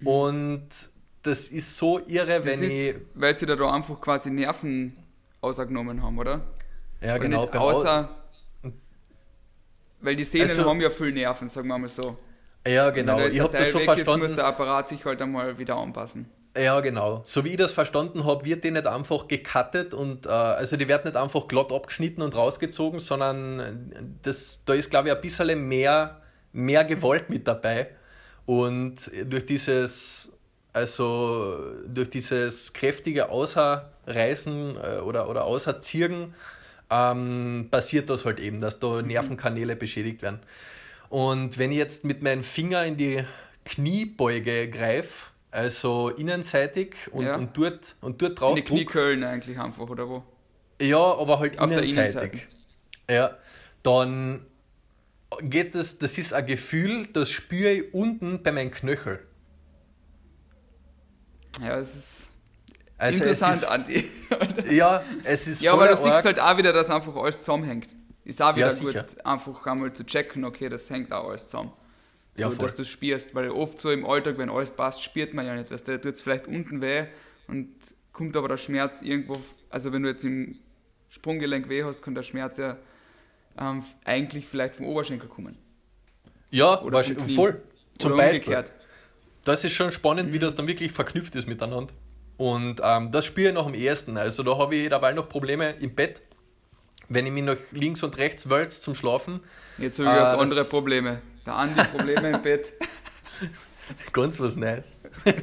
Mhm. 0.00 0.06
Und 0.06 0.68
das 1.22 1.48
ist 1.48 1.76
so 1.76 2.00
irre, 2.06 2.38
das 2.38 2.44
wenn 2.44 2.62
ist, 2.62 2.70
ich. 2.70 2.96
Weil 3.14 3.34
sie 3.34 3.46
da, 3.46 3.72
einfach 3.72 4.00
quasi 4.00 4.30
Nerven 4.30 4.96
ausgenommen 5.40 6.02
haben, 6.02 6.18
oder? 6.18 6.40
Ja, 7.00 7.16
oder 7.16 7.20
genau. 7.20 7.44
außer. 7.46 8.08
Weil 10.00 10.16
die 10.16 10.24
Sehnen 10.24 10.50
also, 10.50 10.64
haben 10.64 10.80
ja 10.80 10.90
viel 10.90 11.12
Nerven, 11.12 11.48
sagen 11.48 11.68
wir 11.68 11.78
mal 11.78 11.88
so. 11.88 12.16
Ja, 12.66 12.90
genau. 12.90 13.18
ich 13.20 13.40
habe 13.40 13.56
das 13.56 13.72
so 13.72 13.78
verstanden. 13.78 14.24
Ist, 14.24 14.30
muss 14.30 14.36
der 14.36 14.46
Apparat 14.46 14.88
sich 14.88 15.04
halt 15.04 15.20
einmal 15.22 15.58
wieder 15.58 15.76
anpassen. 15.76 16.28
Ja, 16.56 16.80
genau. 16.80 17.22
So 17.24 17.44
wie 17.44 17.50
ich 17.50 17.56
das 17.56 17.72
verstanden 17.72 18.24
habe, 18.24 18.44
wird 18.44 18.62
die 18.62 18.70
nicht 18.70 18.86
einfach 18.86 19.26
gecuttet 19.26 19.94
und 19.94 20.26
äh, 20.26 20.28
also 20.28 20.76
die 20.76 20.86
wird 20.86 21.04
nicht 21.04 21.16
einfach 21.16 21.48
glatt 21.48 21.72
abgeschnitten 21.72 22.20
und 22.20 22.34
rausgezogen, 22.34 23.00
sondern 23.00 24.18
das, 24.22 24.62
da 24.64 24.74
ist, 24.74 24.90
glaube 24.90 25.08
ich, 25.08 25.14
ein 25.14 25.20
bisschen 25.20 25.66
mehr, 25.66 26.20
mehr 26.52 26.84
Gewalt 26.84 27.30
mit 27.30 27.48
dabei. 27.48 27.88
Und 28.44 29.10
durch 29.24 29.46
dieses 29.46 30.32
also 30.72 31.58
durch 31.86 32.10
dieses 32.10 32.72
kräftige 32.72 33.28
Außerreißen 33.28 34.76
äh, 34.76 34.98
oder, 35.00 35.28
oder 35.28 35.44
Außerzirgen 35.44 36.34
ähm, 36.90 37.68
passiert 37.70 38.10
das 38.10 38.24
halt 38.24 38.40
eben, 38.40 38.60
dass 38.60 38.78
da 38.78 39.00
mhm. 39.00 39.08
Nervenkanäle 39.08 39.76
beschädigt 39.76 40.22
werden. 40.22 40.40
Und 41.08 41.58
wenn 41.58 41.72
ich 41.72 41.78
jetzt 41.78 42.04
mit 42.04 42.22
meinem 42.22 42.42
Finger 42.42 42.84
in 42.84 42.96
die 42.96 43.24
Kniebeuge 43.64 44.68
greife, 44.70 45.30
also 45.50 46.08
innenseitig 46.08 46.94
und, 47.12 47.26
ja. 47.26 47.36
und, 47.36 47.56
dort, 47.56 47.96
und 48.00 48.22
dort 48.22 48.40
drauf. 48.40 48.56
In 48.58 48.64
die 48.64 48.68
Knieköln 48.68 49.22
eigentlich 49.22 49.58
einfach, 49.58 49.88
oder 49.88 50.08
wo? 50.08 50.22
Ja, 50.80 50.98
aber 50.98 51.38
halt 51.38 51.58
Auf 51.58 51.70
innenseitig. 51.70 52.48
Ja, 53.10 53.36
dann 53.82 54.46
geht 55.42 55.74
das, 55.74 55.98
das 55.98 56.16
ist 56.18 56.32
ein 56.32 56.46
Gefühl, 56.46 57.06
das 57.12 57.30
spüre 57.30 57.70
ich 57.72 57.94
unten 57.94 58.42
bei 58.42 58.52
meinen 58.52 58.70
Knöchel. 58.70 59.20
Ja, 61.60 61.78
es 61.78 61.94
ist 61.94 62.28
also 62.98 63.18
interessant, 63.18 63.56
es 63.56 63.62
ist, 63.62 63.68
Andi. 63.68 64.04
ja, 64.70 65.02
es 65.24 65.46
ist 65.46 65.60
Ja, 65.60 65.72
aber 65.72 65.88
du 65.88 65.96
siehst 65.96 66.24
halt 66.24 66.40
auch 66.40 66.56
wieder, 66.56 66.72
dass 66.72 66.88
einfach 66.88 67.14
alles 67.16 67.38
zusammenhängt. 67.38 67.88
Ist 68.24 68.40
auch 68.40 68.54
wieder 68.54 68.72
ja, 68.72 68.78
gut, 68.78 69.26
einfach 69.26 69.66
einmal 69.66 69.92
zu 69.92 70.06
checken, 70.06 70.44
okay, 70.44 70.68
das 70.68 70.88
hängt 70.88 71.12
auch 71.12 71.28
alles 71.28 71.48
zusammen. 71.48 71.72
So, 72.34 72.42
ja, 72.44 72.48
dass 72.50 72.76
du 72.76 72.84
spürst, 72.84 73.34
weil 73.34 73.50
oft 73.50 73.80
so 73.80 73.90
im 73.90 74.06
Alltag, 74.06 74.38
wenn 74.38 74.48
alles 74.48 74.70
passt, 74.70 75.02
spürt 75.02 75.34
man 75.34 75.44
ja 75.44 75.54
nicht. 75.54 75.70
Weißt 75.70 75.88
du, 75.88 76.00
tut 76.00 76.14
es 76.14 76.22
vielleicht 76.22 76.46
unten 76.46 76.80
weh 76.80 77.06
und 77.48 77.68
kommt 78.12 78.36
aber 78.36 78.48
der 78.48 78.56
Schmerz 78.56 79.02
irgendwo, 79.02 79.36
also 79.68 79.92
wenn 79.92 80.02
du 80.02 80.08
jetzt 80.08 80.24
im 80.24 80.58
Sprunggelenk 81.10 81.68
weh 81.68 81.84
hast, 81.84 82.02
kann 82.02 82.14
der 82.14 82.22
Schmerz 82.22 82.56
ja 82.56 82.78
ähm, 83.58 83.84
eigentlich 84.04 84.46
vielleicht 84.46 84.76
vom 84.76 84.86
Oberschenkel 84.86 85.28
kommen. 85.28 85.58
Ja, 86.50 86.80
Oder 86.82 87.02
voll. 87.04 87.62
Zum 87.98 88.12
Oder 88.12 88.22
Beispiel. 88.22 88.54
Umgekehrt. 88.54 88.72
Das 89.44 89.64
ist 89.64 89.72
schon 89.72 89.92
spannend, 89.92 90.30
mhm. 90.30 90.34
wie 90.34 90.38
das 90.38 90.54
dann 90.54 90.66
wirklich 90.66 90.92
verknüpft 90.92 91.34
ist 91.34 91.46
miteinander. 91.48 91.92
Und 92.36 92.80
ähm, 92.82 93.12
das 93.12 93.24
spüre 93.24 93.48
ich 93.48 93.54
noch 93.54 93.66
am 93.66 93.74
ersten. 93.74 94.16
Also 94.16 94.42
da 94.42 94.56
habe 94.58 94.74
ich 94.74 94.88
dabei 94.88 95.12
noch 95.12 95.28
Probleme 95.28 95.72
im 95.80 95.94
Bett, 95.94 96.22
wenn 97.08 97.26
ich 97.26 97.32
mich 97.32 97.44
nach 97.44 97.56
links 97.70 98.02
und 98.02 98.16
rechts 98.16 98.48
wälze 98.48 98.80
zum 98.80 98.94
Schlafen. 98.94 99.40
Jetzt 99.78 99.98
habe 99.98 100.08
ich 100.08 100.16
äh, 100.16 100.40
andere 100.40 100.64
Probleme. 100.64 101.22
Der 101.46 101.56
Andi 101.56 101.82
Probleme 101.84 102.30
im 102.30 102.42
Bett. 102.42 102.72
Ganz 104.12 104.40
was 104.40 104.56
Neues. 104.56 104.96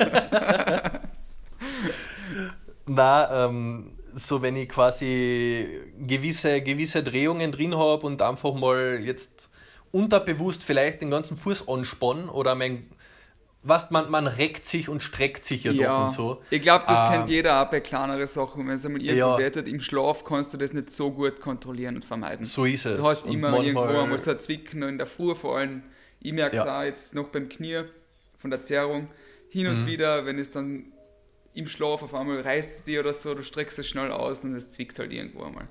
Na, 2.85 3.45
ähm, 3.45 3.91
so 4.13 4.41
wenn 4.41 4.55
ich 4.55 4.69
quasi 4.69 5.81
gewisse, 5.99 6.61
gewisse 6.61 7.03
Drehungen 7.03 7.51
drin 7.51 7.77
habe 7.77 8.07
und 8.07 8.21
einfach 8.21 8.53
mal 8.53 8.99
jetzt 9.01 9.49
unterbewusst 9.91 10.63
vielleicht 10.63 11.01
den 11.01 11.11
ganzen 11.11 11.37
Fuß 11.37 11.67
anspannen 11.67 12.29
oder 12.29 12.55
mein 12.55 12.89
was 13.69 13.91
man, 13.91 14.09
man 14.09 14.27
reckt 14.27 14.65
sich 14.65 14.89
und 14.89 15.01
streckt 15.01 15.45
sich 15.45 15.63
ja, 15.63 15.71
ja. 15.71 15.87
doch 15.87 16.05
und 16.05 16.11
so. 16.11 16.41
Ich 16.49 16.61
glaube, 16.61 16.85
das 16.87 16.99
ähm, 16.99 17.13
kennt 17.13 17.29
jeder 17.29 17.61
auch 17.61 17.69
bei 17.69 17.79
kleineren 17.79 18.27
Sachen. 18.27 18.67
Wenn 18.67 18.75
es 18.75 18.85
einmal 18.85 19.01
irgendwo 19.01 19.19
ja. 19.19 19.37
wettet, 19.37 19.67
im 19.67 19.79
Schlaf 19.79 20.23
kannst 20.23 20.53
du 20.53 20.57
das 20.57 20.73
nicht 20.73 20.89
so 20.89 21.11
gut 21.11 21.39
kontrollieren 21.39 21.95
und 21.95 22.05
vermeiden. 22.05 22.45
So 22.45 22.65
ist 22.65 22.85
es. 22.85 22.99
Du 22.99 23.05
hast 23.05 23.27
und 23.27 23.33
immer 23.33 23.57
irgendwo 23.59 23.81
einmal 23.83 24.19
so 24.19 24.31
ein 24.31 24.39
Zwicken 24.39 24.83
und 24.83 24.89
in 24.89 24.97
der 24.97 25.07
Früh 25.07 25.35
vor 25.35 25.57
allem. 25.57 25.83
Ich 26.19 26.33
merke 26.33 26.57
es 26.57 26.65
ja. 26.65 26.79
auch 26.79 26.83
jetzt 26.83 27.15
noch 27.15 27.29
beim 27.29 27.47
Knie 27.47 27.83
von 28.39 28.49
der 28.49 28.61
Zerrung. 28.61 29.07
Hin 29.49 29.67
und 29.67 29.83
mhm. 29.83 29.87
wieder, 29.87 30.25
wenn 30.25 30.37
es 30.37 30.51
dann 30.51 30.91
im 31.53 31.67
Schlaf 31.67 32.03
auf 32.03 32.13
einmal 32.13 32.41
reißt 32.41 32.85
sie 32.85 32.99
oder 32.99 33.13
so, 33.13 33.33
du 33.33 33.43
streckst 33.43 33.79
es 33.79 33.87
schnell 33.87 34.11
aus 34.11 34.43
und 34.43 34.53
es 34.53 34.71
zwickt 34.71 34.99
halt 34.99 35.11
irgendwo 35.11 35.43
einmal. 35.43 35.67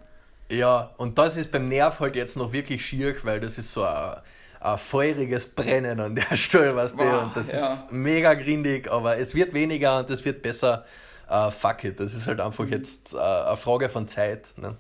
Ja, 0.50 0.94
und 0.96 1.18
das 1.18 1.36
ist 1.36 1.52
beim 1.52 1.68
Nerv 1.68 2.00
halt 2.00 2.16
jetzt 2.16 2.36
noch 2.36 2.52
wirklich 2.52 2.84
schier, 2.84 3.14
weil 3.22 3.40
das 3.40 3.58
ist 3.58 3.72
so 3.72 3.84
ein, 3.84 4.20
ein 4.60 4.78
feuriges 4.78 5.54
Brennen 5.54 6.00
an 6.00 6.14
der 6.14 6.34
Stelle, 6.36 6.74
was 6.74 6.96
weißt 6.96 7.00
du, 7.00 7.18
und 7.20 7.36
das 7.36 7.52
ja. 7.52 7.72
ist 7.72 7.92
mega 7.92 8.34
grindig, 8.34 8.90
aber 8.90 9.16
es 9.18 9.34
wird 9.34 9.54
weniger 9.54 10.00
und 10.00 10.10
es 10.10 10.24
wird 10.24 10.42
besser. 10.42 10.84
Uh, 11.30 11.50
fuck 11.50 11.84
it, 11.84 12.00
das 12.00 12.14
ist 12.14 12.26
halt 12.26 12.40
einfach 12.40 12.64
mhm. 12.64 12.72
jetzt 12.72 13.14
uh, 13.14 13.18
eine 13.18 13.56
Frage 13.56 13.90
von 13.90 14.08
Zeit. 14.08 14.48
Ne? 14.56 14.76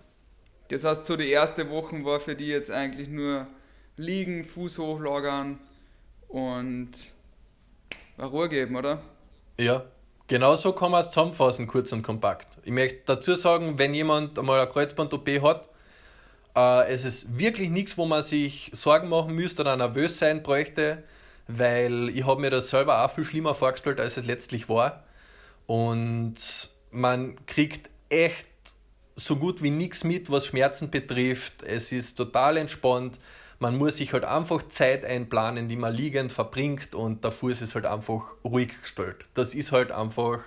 Das 0.68 0.84
heißt, 0.84 1.04
so 1.04 1.16
die 1.16 1.28
erste 1.28 1.68
Woche 1.68 2.02
war 2.04 2.20
für 2.20 2.34
die 2.34 2.48
jetzt 2.48 2.70
eigentlich 2.70 3.08
nur 3.08 3.46
liegen, 3.96 4.46
Fuß 4.46 4.78
hochlagern 4.78 5.58
und 6.28 6.90
Ruhe 8.18 8.48
geben, 8.48 8.76
oder? 8.76 9.02
Ja, 9.58 9.84
Genau 10.28 10.56
so 10.56 10.74
kann 10.74 10.90
man 10.90 11.00
es 11.00 11.08
zusammenfassen, 11.08 11.66
kurz 11.66 11.90
und 11.90 12.02
kompakt. 12.02 12.48
Ich 12.62 12.70
möchte 12.70 13.00
dazu 13.06 13.34
sagen, 13.34 13.78
wenn 13.78 13.94
jemand 13.94 14.38
einmal 14.38 14.60
eine 14.60 14.70
Kreuzband-OP 14.70 15.26
hat, 15.40 15.70
äh, 16.58 16.92
es 16.92 17.04
ist 17.04 17.38
wirklich 17.38 17.70
nichts, 17.70 17.96
wo 17.96 18.06
man 18.06 18.22
sich 18.22 18.70
Sorgen 18.74 19.08
machen 19.08 19.34
müsste 19.34 19.62
oder 19.62 19.76
nervös 19.76 20.18
sein 20.18 20.42
bräuchte, 20.42 21.02
weil 21.46 22.10
ich 22.10 22.26
habe 22.26 22.40
mir 22.40 22.50
das 22.50 22.70
selber 22.70 23.04
auch 23.04 23.10
viel 23.10 23.24
schlimmer 23.24 23.54
vorgestellt, 23.54 24.00
als 24.00 24.16
es 24.16 24.24
letztlich 24.24 24.68
war. 24.68 25.04
Und 25.66 26.36
man 26.90 27.36
kriegt 27.46 27.90
echt 28.08 28.46
so 29.16 29.36
gut 29.36 29.62
wie 29.62 29.70
nichts 29.70 30.04
mit, 30.04 30.30
was 30.30 30.46
Schmerzen 30.46 30.90
betrifft. 30.90 31.62
Es 31.62 31.92
ist 31.92 32.14
total 32.14 32.56
entspannt 32.56 33.18
man 33.58 33.76
muss 33.76 33.96
sich 33.96 34.12
halt 34.12 34.24
einfach 34.24 34.68
Zeit 34.68 35.04
einplanen, 35.04 35.68
die 35.68 35.76
man 35.76 35.94
liegend 35.94 36.32
verbringt 36.32 36.94
und 36.94 37.24
Fuß 37.26 37.60
ist 37.62 37.74
halt 37.74 37.86
einfach 37.86 38.34
ruhig 38.44 38.80
gestellt. 38.80 39.26
Das 39.34 39.54
ist 39.54 39.72
halt 39.72 39.90
einfach 39.90 40.40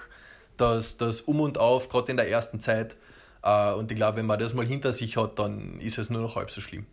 das, 0.57 0.97
das 0.97 1.21
Um 1.21 1.41
und 1.41 1.57
Auf, 1.57 1.89
gerade 1.89 2.11
in 2.11 2.17
der 2.17 2.29
ersten 2.29 2.61
Zeit. 2.61 2.95
Äh, 3.43 3.73
und 3.73 3.91
ich 3.91 3.97
glaube, 3.97 4.17
wenn 4.17 4.25
man 4.25 4.39
das 4.39 4.53
mal 4.53 4.65
hinter 4.65 4.93
sich 4.93 5.17
hat, 5.17 5.39
dann 5.39 5.79
ist 5.79 5.97
es 5.97 6.09
nur 6.09 6.21
noch 6.21 6.35
halb 6.35 6.51
so 6.51 6.61
schlimm. 6.61 6.85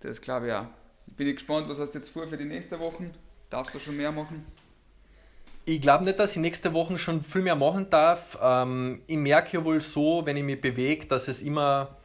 Das 0.00 0.20
glaube 0.20 0.48
ich 0.48 0.52
auch. 0.52 0.66
Bin 1.16 1.28
ich 1.28 1.36
gespannt, 1.36 1.68
was 1.68 1.78
hast 1.78 1.94
du 1.94 1.98
jetzt 1.98 2.10
vor 2.10 2.26
für 2.26 2.36
die 2.36 2.44
nächste 2.44 2.78
Woche? 2.78 3.10
Darfst 3.48 3.74
du 3.74 3.78
schon 3.78 3.96
mehr 3.96 4.12
machen? 4.12 4.44
Ich 5.64 5.80
glaube 5.80 6.04
nicht, 6.04 6.18
dass 6.18 6.32
ich 6.32 6.36
nächste 6.36 6.72
Woche 6.72 6.98
schon 6.98 7.22
viel 7.22 7.42
mehr 7.42 7.56
machen 7.56 7.90
darf. 7.90 8.38
Ähm, 8.40 9.02
ich 9.06 9.16
merke 9.16 9.56
ja 9.56 9.64
wohl 9.64 9.80
so, 9.80 10.24
wenn 10.24 10.36
ich 10.36 10.44
mich 10.44 10.60
bewege, 10.60 11.06
dass 11.06 11.28
es 11.28 11.42
immer 11.42 11.96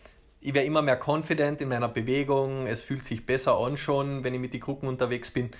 ich 0.43 0.55
werde 0.55 0.65
immer 0.65 0.81
mehr 0.81 0.99
confident 0.99 1.61
in 1.61 1.69
meiner 1.69 1.87
Bewegung, 1.87 2.65
es 2.65 2.81
fühlt 2.81 3.05
sich 3.05 3.25
besser 3.25 3.57
an 3.57 3.77
schon, 3.77 4.23
wenn 4.23 4.33
ich 4.33 4.39
mit 4.39 4.53
den 4.53 4.59
Krücken 4.59 4.89
unterwegs 4.89 5.29
bin. 5.29 5.51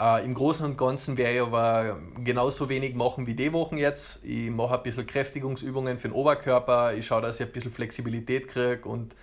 Äh, 0.00 0.24
Im 0.24 0.34
Großen 0.34 0.64
und 0.64 0.78
Ganzen 0.78 1.16
werde 1.16 1.34
ich 1.34 1.42
aber 1.42 1.98
genauso 2.24 2.68
wenig 2.68 2.94
machen 2.94 3.26
wie 3.26 3.34
die 3.34 3.52
Wochen 3.52 3.76
jetzt. 3.76 4.24
Ich 4.24 4.50
mache 4.50 4.78
ein 4.78 4.82
bisschen 4.82 5.06
Kräftigungsübungen 5.06 5.98
für 5.98 6.08
den 6.08 6.14
Oberkörper, 6.14 6.94
ich 6.94 7.06
schaue, 7.06 7.22
dass 7.22 7.38
ich 7.38 7.46
ein 7.46 7.52
bisschen 7.52 7.70
Flexibilität 7.70 8.48
kriege 8.48 8.88
und 8.88 9.14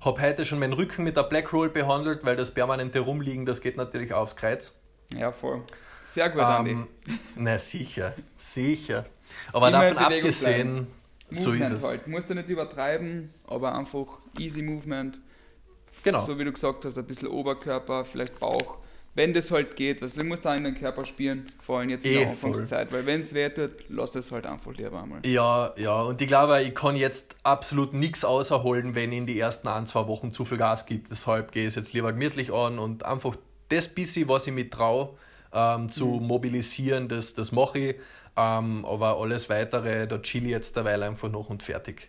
habe 0.00 0.20
heute 0.20 0.44
schon 0.44 0.60
meinen 0.60 0.72
Rücken 0.72 1.04
mit 1.04 1.16
der 1.16 1.24
Black 1.24 1.52
Roll 1.52 1.70
behandelt, 1.70 2.24
weil 2.24 2.36
das 2.36 2.52
permanente 2.52 3.00
Rumliegen, 3.00 3.46
das 3.46 3.60
geht 3.60 3.76
natürlich 3.76 4.12
aufs 4.14 4.36
Kreuz. 4.36 4.74
Ja, 5.16 5.32
voll. 5.32 5.62
Sehr 6.04 6.30
gut, 6.30 6.42
Andi. 6.42 6.72
Ähm, 6.72 6.88
na 7.36 7.58
sicher, 7.58 8.14
sicher. 8.36 9.06
Aber 9.52 9.68
Immer 9.68 9.80
davon 9.80 9.98
abgesehen... 9.98 10.72
Bleiben 10.72 10.86
so 11.34 11.52
ist 11.52 11.70
es. 11.70 11.84
halt. 11.84 12.06
Musst 12.06 12.28
du 12.30 12.34
nicht 12.34 12.48
übertreiben, 12.48 13.32
aber 13.46 13.74
einfach 13.74 14.06
easy 14.38 14.62
Movement. 14.62 15.18
Genau. 16.02 16.20
So 16.20 16.38
wie 16.38 16.44
du 16.44 16.52
gesagt 16.52 16.84
hast, 16.84 16.98
ein 16.98 17.06
bisschen 17.06 17.28
Oberkörper, 17.28 18.04
vielleicht 18.04 18.38
Bauch. 18.38 18.78
Wenn 19.14 19.34
das 19.34 19.50
halt 19.50 19.76
geht, 19.76 20.02
also 20.02 20.22
du 20.22 20.26
musst 20.26 20.46
da 20.46 20.54
in 20.54 20.64
den 20.64 20.74
Körper 20.74 21.04
spielen, 21.04 21.46
vor 21.60 21.78
allem 21.80 21.90
jetzt 21.90 22.06
in 22.06 22.12
eh, 22.12 22.18
der 22.20 22.30
Anfangszeit, 22.30 22.88
voll. 22.88 23.00
weil 23.00 23.06
wenn 23.06 23.20
es 23.20 23.34
wertet, 23.34 23.84
lass 23.88 24.14
es 24.14 24.32
halt 24.32 24.46
einfach 24.46 24.72
lieber 24.72 25.02
einmal. 25.02 25.20
Ja, 25.26 25.74
ja, 25.76 26.00
und 26.00 26.22
ich 26.22 26.28
glaube, 26.28 26.62
ich 26.62 26.74
kann 26.74 26.96
jetzt 26.96 27.36
absolut 27.42 27.92
nichts 27.92 28.24
außerholen, 28.24 28.94
wenn 28.94 29.12
ich 29.12 29.18
in 29.18 29.26
die 29.26 29.38
ersten 29.38 29.68
ein, 29.68 29.86
zwei 29.86 30.06
Wochen 30.06 30.32
zu 30.32 30.46
viel 30.46 30.56
Gas 30.56 30.86
gibt. 30.86 31.10
Deshalb 31.10 31.52
gehe 31.52 31.68
ich 31.68 31.74
jetzt 31.74 31.92
lieber 31.92 32.12
gemütlich 32.12 32.52
an 32.52 32.78
und 32.78 33.04
einfach 33.04 33.36
das 33.68 33.88
bisschen, 33.88 34.28
was 34.28 34.46
ich 34.46 34.54
mich 34.54 34.70
traue, 34.70 35.10
ähm, 35.52 35.90
zu 35.90 36.06
mhm. 36.06 36.26
mobilisieren, 36.26 37.08
das, 37.08 37.34
das 37.34 37.52
mache 37.52 37.78
ich. 37.78 37.96
Ähm, 38.34 38.86
aber 38.86 39.18
alles 39.18 39.50
weitere, 39.50 40.06
da 40.06 40.18
chill 40.18 40.44
ich 40.44 40.50
jetzt 40.50 40.74
derweil 40.74 41.02
einfach 41.02 41.30
noch 41.30 41.50
und 41.50 41.62
fertig. 41.62 42.08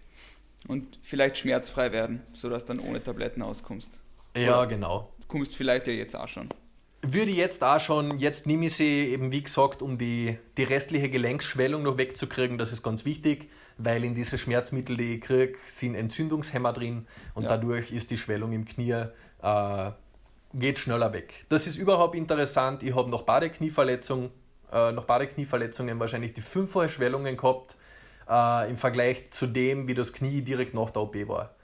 Und 0.70 1.00
vielleicht 1.02 1.38
schmerzfrei 1.38 1.92
werden, 1.92 2.22
sodass 2.32 2.64
du 2.64 2.74
dann 2.74 2.86
ohne 2.86 3.04
Tabletten 3.04 3.42
auskommst. 3.42 4.00
Ja, 4.38 4.60
Oder 4.60 4.68
genau. 4.68 5.14
Kommst 5.28 5.56
vielleicht 5.56 5.88
ja 5.88 5.94
jetzt 5.94 6.16
auch 6.16 6.28
schon. 6.28 6.48
Würde 7.06 7.32
jetzt 7.32 7.64
auch 7.64 7.82
schon, 7.82 8.18
jetzt 8.18 8.48
nehme 8.48 8.68
ich 8.68 8.78
sie 8.78 9.10
eben 9.10 9.32
wie 9.32 9.44
gesagt, 9.44 9.82
um 9.82 9.98
die, 9.98 10.38
die 10.58 10.64
restliche 10.64 11.10
Gelenksschwellung 11.10 11.84
noch 11.84 11.98
wegzukriegen, 11.98 12.58
das 12.58 12.72
ist 12.72 12.82
ganz 12.82 13.04
wichtig, 13.04 13.50
weil 13.78 14.06
in 14.06 14.16
diese 14.16 14.38
Schmerzmittel, 14.38 14.96
die 14.96 15.16
ich 15.16 15.22
kriege, 15.22 15.58
sind 15.68 15.96
Entzündungshemmer 15.96 16.72
drin 16.72 17.06
und 17.36 17.44
ja. 17.44 17.50
dadurch 17.50 17.92
ist 17.92 18.10
die 18.10 18.18
Schwellung 18.18 18.54
im 18.54 18.64
Knie 18.64 19.04
äh, 19.42 19.92
geht 20.54 20.80
schneller 20.80 21.12
weg. 21.12 21.46
Das 21.50 21.68
ist 21.68 21.76
überhaupt 21.76 22.16
interessant. 22.16 22.84
Ich 22.84 22.96
habe 22.96 23.10
noch 23.10 23.24
Badeknieverletzung 23.24 24.32
äh, 24.72 24.92
nach 24.92 25.04
Badeknieverletzungen 25.04 26.00
wahrscheinlich 26.00 26.34
die 26.34 26.42
fünffache 26.42 26.90
Schwellungen 26.90 27.38
gehabt 27.38 27.76
äh, 28.30 28.70
im 28.70 28.78
Vergleich 28.78 29.32
zu 29.32 29.48
dem, 29.48 29.88
wie 29.88 29.94
das 29.94 30.14
Knie 30.14 30.42
direkt 30.42 30.74
nach 30.74 30.90
der 30.90 31.02
OP 31.04 31.16
war. 31.28 31.56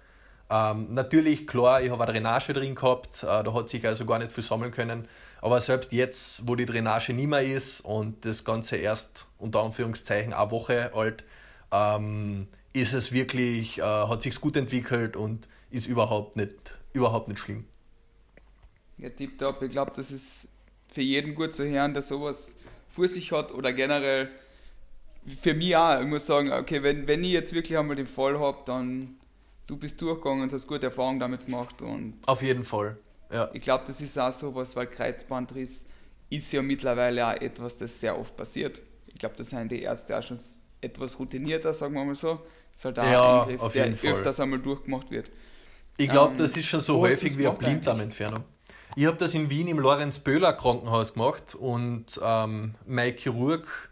Ähm, 0.52 0.94
natürlich, 0.94 1.46
klar, 1.46 1.82
ich 1.82 1.92
habe 1.92 2.04
eine 2.04 2.14
Drainage 2.14 2.54
drin 2.54 2.76
gehabt, 2.76 3.24
äh, 3.24 3.44
da 3.44 3.54
hat 3.54 3.70
sich 3.70 3.86
also 3.86 4.06
gar 4.06 4.20
nicht 4.20 4.32
viel 4.32 4.44
sammeln 4.44 4.72
können. 4.72 5.08
Aber 5.42 5.62
selbst 5.62 5.92
jetzt, 5.92 6.48
wo 6.48 6.56
die 6.56 6.66
Drainage 6.66 7.14
nicht 7.14 7.28
mehr 7.28 7.44
ist 7.44 7.82
und 7.82 8.26
das 8.26 8.44
Ganze 8.44 8.78
erst 8.78 9.26
unter 9.38 9.64
Anführungszeichen 9.64 10.34
eine 10.34 10.52
Woche 10.52 10.94
alt, 10.94 11.24
ähm, 11.72 12.48
ist 12.74 12.94
es 12.94 13.12
wirklich, 13.12 13.80
äh, 13.80 13.82
hat 13.82 14.22
sich 14.22 14.40
gut 14.40 14.58
entwickelt 14.58 15.16
und 15.16 15.48
ist 15.72 15.88
überhaupt 15.88 16.36
nicht, 16.36 16.76
überhaupt 16.94 17.30
nicht 17.30 17.40
schlimm. 17.40 17.66
Ja, 18.98 19.10
tipptopp. 19.10 19.62
Ich 19.62 19.72
glaube, 19.72 19.92
das 19.96 20.12
ist 20.12 20.50
für 20.90 21.02
jeden 21.02 21.36
gut 21.36 21.56
zu 21.56 21.66
hören, 21.66 21.94
dass 21.94 22.10
sowas 22.10 22.58
vor 22.90 23.08
sich 23.08 23.32
hat 23.32 23.54
oder 23.54 23.72
generell 23.72 24.30
für 25.42 25.54
mich 25.54 25.76
auch. 25.76 26.02
Ich 26.02 26.08
muss 26.08 26.26
sagen, 26.26 26.52
okay, 26.52 26.84
wenn, 26.84 27.08
wenn 27.08 27.24
ich 27.24 27.32
jetzt 27.32 27.54
wirklich 27.54 27.78
einmal 27.78 27.96
den 27.96 28.08
Fall 28.08 28.40
habe, 28.40 28.58
dann 28.66 29.16
du 29.68 29.78
bist 29.78 30.02
durchgegangen 30.02 30.44
und 30.44 30.54
hast 30.54 30.68
gute 30.68 30.88
Erfahrungen 30.88 31.20
damit 31.20 31.46
gemacht. 31.46 31.82
Und 31.82 32.16
Auf 32.26 32.42
jeden 32.42 32.66
Fall. 32.66 32.98
Ja. 33.32 33.50
Ich 33.54 33.62
glaube, 33.62 33.84
das 33.88 34.02
ist 34.02 34.18
auch 34.18 34.32
so 34.32 34.54
was, 34.56 34.76
weil 34.76 34.88
Kreuzbandriss 34.88 35.86
ist 36.30 36.52
ja 36.52 36.62
mittlerweile 36.62 37.28
auch 37.28 37.34
etwas, 37.34 37.78
das 37.78 38.00
sehr 38.00 38.18
oft 38.18 38.36
passiert. 38.36 38.82
Ich 39.08 39.16
glaube, 39.16 39.36
da 39.38 39.44
sind 39.44 39.72
die 39.72 39.82
Ärzte 39.82 40.18
auch 40.18 40.24
schon 40.24 40.40
etwas 40.82 41.20
routinierter, 41.20 41.74
sagen 41.74 41.94
wir 41.94 42.06
mal 42.06 42.16
so. 42.16 42.40
Das 42.72 42.82
ist 42.82 42.86
halt 42.86 43.00
auch 43.00 43.04
ja, 43.04 43.44
ein 43.44 43.50
Eingriff, 43.50 43.74
der 43.74 43.96
Fall. 43.98 44.12
öfters 44.14 44.40
einmal 44.40 44.60
durchgemacht 44.60 45.12
wird. 45.12 45.30
Ich 45.98 46.08
glaube, 46.08 46.32
ähm, 46.32 46.38
das 46.38 46.56
ist 46.56 46.66
schon 46.66 46.82
so 46.82 47.00
häufig 47.00 47.38
wie 47.38 47.48
eine 47.48 47.58
Blinddarmentfernung. 47.58 48.44
Ich 48.96 49.06
habe 49.06 49.18
das 49.18 49.34
in 49.36 49.50
Wien 49.50 49.68
im 49.68 49.80
Lorenz-Böhler 49.80 50.54
Krankenhaus 50.54 51.14
gemacht 51.14 51.56
und 51.56 52.20
ähm, 52.24 52.76
mein 52.86 53.16
Chirurg, 53.18 53.90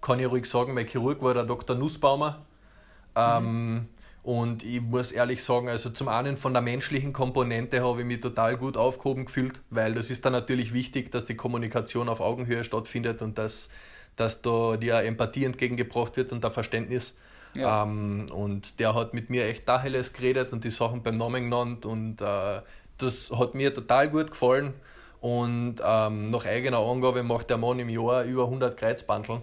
kann 0.00 0.20
ich 0.20 0.30
ruhig 0.30 0.46
sagen, 0.46 0.74
mein 0.74 0.86
Chirurg 0.86 1.20
war 1.22 1.34
der 1.34 1.44
Dr. 1.44 1.76
Nussbaumer. 1.76 2.46
Ähm, 3.14 3.74
mhm. 3.74 3.88
Und 4.28 4.62
ich 4.62 4.82
muss 4.82 5.10
ehrlich 5.10 5.42
sagen, 5.42 5.70
also 5.70 5.88
zum 5.88 6.06
einen 6.08 6.36
von 6.36 6.52
der 6.52 6.60
menschlichen 6.60 7.14
Komponente 7.14 7.82
habe 7.82 8.00
ich 8.00 8.06
mich 8.06 8.20
total 8.20 8.58
gut 8.58 8.76
aufgehoben 8.76 9.24
gefühlt, 9.24 9.62
weil 9.70 9.94
das 9.94 10.10
ist 10.10 10.22
dann 10.26 10.34
natürlich 10.34 10.74
wichtig, 10.74 11.10
dass 11.10 11.24
die 11.24 11.34
Kommunikation 11.34 12.10
auf 12.10 12.20
Augenhöhe 12.20 12.62
stattfindet 12.62 13.22
und 13.22 13.38
dass, 13.38 13.70
dass 14.16 14.42
da 14.42 14.76
dir 14.76 14.96
Empathie 14.96 15.46
entgegengebracht 15.46 16.18
wird 16.18 16.30
und 16.32 16.44
der 16.44 16.50
Verständnis. 16.50 17.14
Ja. 17.54 17.84
Ähm, 17.84 18.26
und 18.30 18.80
der 18.80 18.94
hat 18.94 19.14
mit 19.14 19.30
mir 19.30 19.46
echt 19.46 19.66
Dacheles 19.66 20.12
geredet 20.12 20.52
und 20.52 20.62
die 20.62 20.70
Sachen 20.72 21.02
beim 21.02 21.16
Namen 21.16 21.44
genannt 21.44 21.86
und 21.86 22.20
äh, 22.20 22.60
das 22.98 23.32
hat 23.34 23.54
mir 23.54 23.72
total 23.72 24.10
gut 24.10 24.32
gefallen. 24.32 24.74
Und 25.22 25.76
ähm, 25.82 26.30
nach 26.30 26.44
eigener 26.44 26.80
Angabe 26.80 27.22
macht 27.22 27.48
der 27.48 27.56
Mann 27.56 27.78
im 27.78 27.88
Jahr 27.88 28.24
über 28.24 28.44
100 28.44 28.76
Kreuzbandeln. 28.76 29.40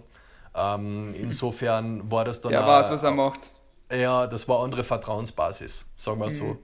Ähm, 0.54 1.16
insofern 1.20 2.12
war 2.12 2.24
das 2.24 2.40
dann. 2.40 2.52
Der 2.52 2.68
weiß, 2.68 2.92
was 2.92 3.02
er 3.02 3.10
macht. 3.10 3.55
Ja, 3.92 4.28
das 4.28 4.48
war 4.48 4.64
andere 4.64 4.84
Vertrauensbasis, 4.84 5.86
sagen 5.96 6.20
wir 6.20 6.28
mhm. 6.28 6.32
so. 6.32 6.58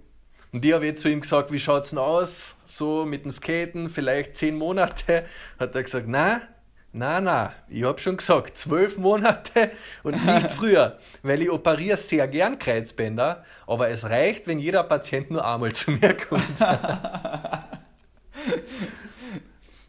Und 0.52 0.66
ich 0.66 0.74
habe 0.74 0.86
jetzt 0.86 1.02
zu 1.02 1.10
ihm 1.10 1.22
gesagt, 1.22 1.52
wie 1.52 1.60
schaut 1.60 1.86
es 1.86 1.92
denn 1.92 2.00
aus? 2.00 2.56
So 2.66 3.06
mit 3.06 3.24
dem 3.24 3.32
Skaten, 3.32 3.90
vielleicht 3.90 4.36
zehn 4.36 4.58
Monate. 4.58 5.26
Hat 5.58 5.74
er 5.76 5.84
gesagt, 5.84 6.10
nein, 6.10 6.42
nein, 6.92 7.24
nein, 7.24 7.52
ich 7.70 7.84
habe 7.84 8.00
schon 8.00 8.18
gesagt, 8.18 8.58
zwölf 8.58 8.98
Monate 8.98 9.72
und 10.04 10.26
nicht 10.26 10.52
früher, 10.58 11.00
weil 11.24 11.42
ich 11.42 11.50
operiere 11.50 11.98
sehr 11.98 12.28
gern 12.28 12.60
Kreuzbänder, 12.60 13.46
aber 13.66 13.90
es 13.90 14.04
reicht, 14.04 14.46
wenn 14.48 14.60
jeder 14.60 14.84
Patient 14.84 15.32
nur 15.32 15.46
einmal 15.46 15.72
zu 15.74 15.92
mir 15.92 16.18
kommt. 16.18 16.44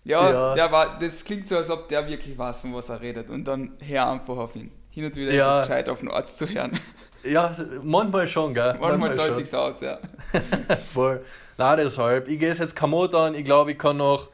ja, 0.04 0.30
ja. 0.30 0.54
Der 0.54 0.70
war, 0.70 1.00
das 1.00 1.24
klingt 1.24 1.48
so, 1.48 1.56
als 1.56 1.70
ob 1.70 1.88
der 1.88 2.06
wirklich 2.06 2.38
weiß, 2.38 2.60
von 2.60 2.72
was 2.74 2.88
er 2.88 3.00
redet 3.00 3.30
und 3.30 3.44
dann 3.44 3.72
hör 3.80 4.10
einfach 4.10 4.36
auf 4.36 4.54
ihn. 4.54 4.70
Hin 4.90 5.06
und 5.06 5.16
wieder 5.16 5.32
ja. 5.32 5.50
ist 5.50 5.56
es 5.56 5.68
gescheit, 5.68 5.88
auf 5.88 6.00
den 6.00 6.10
Arzt 6.10 6.38
zu 6.38 6.46
hören. 6.46 6.78
Ja, 7.24 7.54
manchmal 7.82 8.26
schon, 8.28 8.54
gell? 8.54 8.72
Manchmal, 8.72 8.98
manchmal 8.98 9.14
zahlt 9.16 9.36
sich's 9.36 9.54
aus, 9.54 9.80
ja. 9.80 9.98
Voll. 10.92 11.24
Na, 11.58 11.76
deshalb. 11.76 12.28
Ich 12.28 12.38
gehe 12.38 12.52
jetzt 12.52 12.76
Komoot 12.76 13.14
an. 13.14 13.34
Ich 13.34 13.44
glaube, 13.44 13.72
ich 13.72 13.78
kann 13.78 13.98
noch 13.98 14.30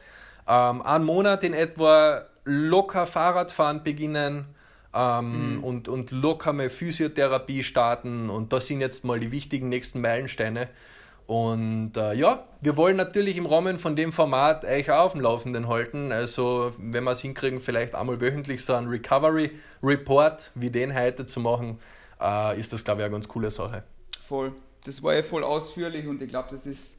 ähm, 0.47 0.81
einen 0.81 1.05
Monat 1.05 1.43
in 1.43 1.53
etwa 1.53 2.23
locker 2.45 3.05
Fahrradfahren 3.05 3.83
beginnen 3.83 4.45
ähm, 4.93 5.57
mhm. 5.57 5.63
und, 5.63 5.87
und 5.87 6.11
locker 6.11 6.53
mal 6.53 6.69
Physiotherapie 6.69 7.63
starten. 7.63 8.29
Und 8.29 8.53
das 8.53 8.67
sind 8.67 8.81
jetzt 8.81 9.05
mal 9.05 9.19
die 9.19 9.31
wichtigen 9.31 9.69
nächsten 9.69 10.01
Meilensteine. 10.01 10.69
Und 11.27 11.95
äh, 11.95 12.15
ja, 12.15 12.45
wir 12.61 12.75
wollen 12.75 12.97
natürlich 12.97 13.37
im 13.37 13.45
Rahmen 13.45 13.77
von 13.77 13.95
dem 13.95 14.11
Format 14.11 14.65
euch 14.65 14.89
auch 14.89 15.05
auf 15.05 15.11
dem 15.11 15.21
Laufenden 15.21 15.67
halten. 15.67 16.11
Also, 16.11 16.73
wenn 16.79 17.03
wir 17.03 17.11
es 17.11 17.19
hinkriegen, 17.19 17.59
vielleicht 17.59 17.93
einmal 17.93 18.19
wöchentlich 18.19 18.65
so 18.65 18.73
einen 18.73 18.87
Recovery 18.87 19.51
Report 19.83 20.51
wie 20.55 20.71
den 20.71 20.95
heute 20.95 21.27
zu 21.27 21.39
machen 21.39 21.77
äh, 22.19 22.59
ist 22.59 22.73
das, 22.73 22.83
glaube 22.83 23.01
ich, 23.01 23.05
eine 23.05 23.13
ganz 23.13 23.27
coole 23.27 23.51
Sache. 23.51 23.83
Voll. 24.27 24.53
Das 24.85 25.01
war 25.03 25.13
ja 25.13 25.23
voll 25.23 25.43
ausführlich 25.43 26.07
und 26.07 26.21
ich 26.21 26.29
glaube, 26.29 26.49
das 26.51 26.65
ist. 26.65 26.97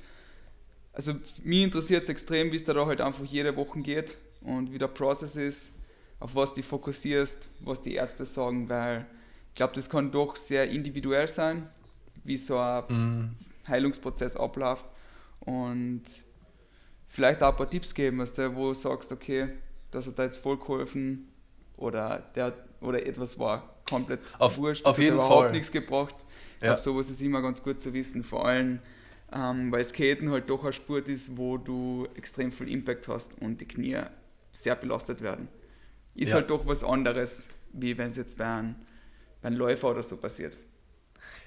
Also, 0.93 1.15
mich 1.45 1.63
interessiert 1.63 2.03
es 2.03 2.09
extrem, 2.09 2.51
wie 2.51 2.57
es 2.57 2.65
da 2.65 2.75
halt 2.75 3.01
einfach 3.01 3.25
jede 3.25 3.57
Woche 3.57 3.81
geht 3.81 4.19
und 4.41 4.73
wie 4.73 4.79
der 4.79 4.89
Prozess 4.89 5.37
ist, 5.37 5.73
auf 6.19 6.35
was 6.35 6.53
du 6.53 6.63
fokussierst, 6.63 7.49
was 7.61 7.81
die 7.81 7.95
Ärzte 7.95 8.27
sagen, 8.27 8.69
weil 8.69 9.07
ich 9.49 9.55
glaube, 9.55 9.75
das 9.75 9.89
kann 9.89 10.11
doch 10.11 10.37
sehr 10.37 10.69
individuell 10.69 11.29
sein, 11.29 11.69
wie 12.25 12.37
so 12.37 12.59
ein 12.59 12.85
mm. 12.89 13.37
Heilungsprozess 13.69 14.37
abläuft 14.37 14.85
und 15.41 16.03
vielleicht 17.07 17.43
auch 17.43 17.53
ein 17.53 17.57
paar 17.57 17.71
Tipps 17.71 17.95
geben, 17.95 18.19
was 18.19 18.35
du, 18.35 18.55
wo 18.57 18.69
du 18.69 18.75
sagst, 18.75 19.13
okay, 19.13 19.51
das 19.93 20.07
hat 20.07 20.19
da 20.19 20.25
jetzt 20.25 20.39
voll 20.39 20.59
geholfen 20.59 21.30
oder, 21.81 22.23
der, 22.35 22.53
oder 22.81 23.05
etwas 23.05 23.39
war 23.39 23.75
komplett 23.89 24.21
auf, 24.39 24.57
wurscht. 24.57 24.87
Das 24.87 24.93
auf 24.93 24.99
jeden 24.99 25.19
hat 25.19 25.27
überhaupt 25.27 25.43
Fall. 25.45 25.53
nichts 25.53 25.73
gebracht. 25.73 26.15
Ich 26.57 26.63
ja. 26.63 26.69
glaube, 26.75 26.83
sowas 26.83 27.11
ist 27.11 27.23
immer 27.23 27.43
ganz 27.43 27.63
gut 27.63 27.81
zu 27.81 27.93
wissen, 27.93 28.23
vor 28.23 28.47
allem, 28.47 28.81
ähm, 29.33 29.73
weil 29.73 29.85
Skaten 29.85 30.31
halt 30.31 30.49
doch 30.49 30.65
ein 30.65 30.73
Sport 30.73 31.09
ist, 31.09 31.37
wo 31.37 31.57
du 31.57 32.07
extrem 32.15 32.53
viel 32.53 32.69
Impact 32.69 33.09
hast 33.09 33.41
und 33.41 33.61
die 33.61 33.67
Knie 33.67 33.99
sehr 34.53 34.77
belastet 34.77 35.21
werden. 35.23 35.49
Ist 36.15 36.31
ja. 36.31 36.37
halt 36.37 36.51
doch 36.51 36.67
was 36.67 36.85
anderes, 36.85 37.49
wie 37.73 37.97
wenn 37.97 38.09
es 38.09 38.17
jetzt 38.17 38.37
bei 38.37 38.47
einem, 38.47 38.75
bei 39.41 39.49
einem 39.49 39.59
Läufer 39.59 39.91
oder 39.91 40.03
so 40.03 40.17
passiert. 40.17 40.59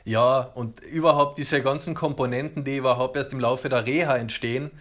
Ja, 0.05 0.39
und 0.39 0.81
überhaupt 0.81 1.37
diese 1.37 1.61
ganzen 1.61 1.95
Komponenten, 1.95 2.65
die 2.65 2.77
überhaupt 2.77 3.15
erst 3.15 3.31
im 3.31 3.39
Laufe 3.39 3.69
der 3.69 3.85
Reha 3.85 4.17
entstehen, 4.17 4.71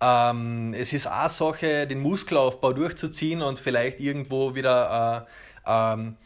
ähm, 0.00 0.74
es 0.74 0.92
ist 0.92 1.06
eine 1.06 1.28
Sache, 1.28 1.86
den 1.86 2.00
Muskelaufbau 2.00 2.72
durchzuziehen 2.72 3.42
und 3.42 3.58
vielleicht 3.58 3.98
wieder 4.00 5.26
äh, 5.66 5.92
ähm, 5.92 6.16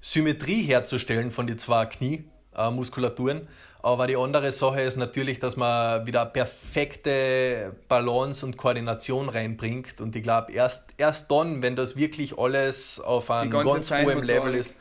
Symmetrie 0.00 0.62
herzustellen 0.62 1.30
von 1.30 1.46
den 1.46 1.58
zwei 1.58 1.86
Kniemuskulaturen. 1.86 3.48
Aber 3.82 4.06
die 4.06 4.16
andere 4.16 4.50
Sache 4.50 4.80
ist 4.80 4.96
natürlich, 4.96 5.38
dass 5.38 5.56
man 5.56 6.06
wieder 6.06 6.26
perfekte 6.26 7.72
Balance 7.88 8.44
und 8.44 8.56
Koordination 8.56 9.28
reinbringt. 9.28 10.00
Und 10.00 10.16
ich 10.16 10.22
glaube, 10.22 10.52
erst, 10.52 10.88
erst 10.96 11.30
dann, 11.30 11.62
wenn 11.62 11.76
das 11.76 11.96
wirklich 11.96 12.38
alles 12.38 12.98
auf 12.98 13.30
einem 13.30 13.50
ganz 13.50 13.90
hohen 13.90 14.24
Level 14.24 14.54
ist, 14.54 14.74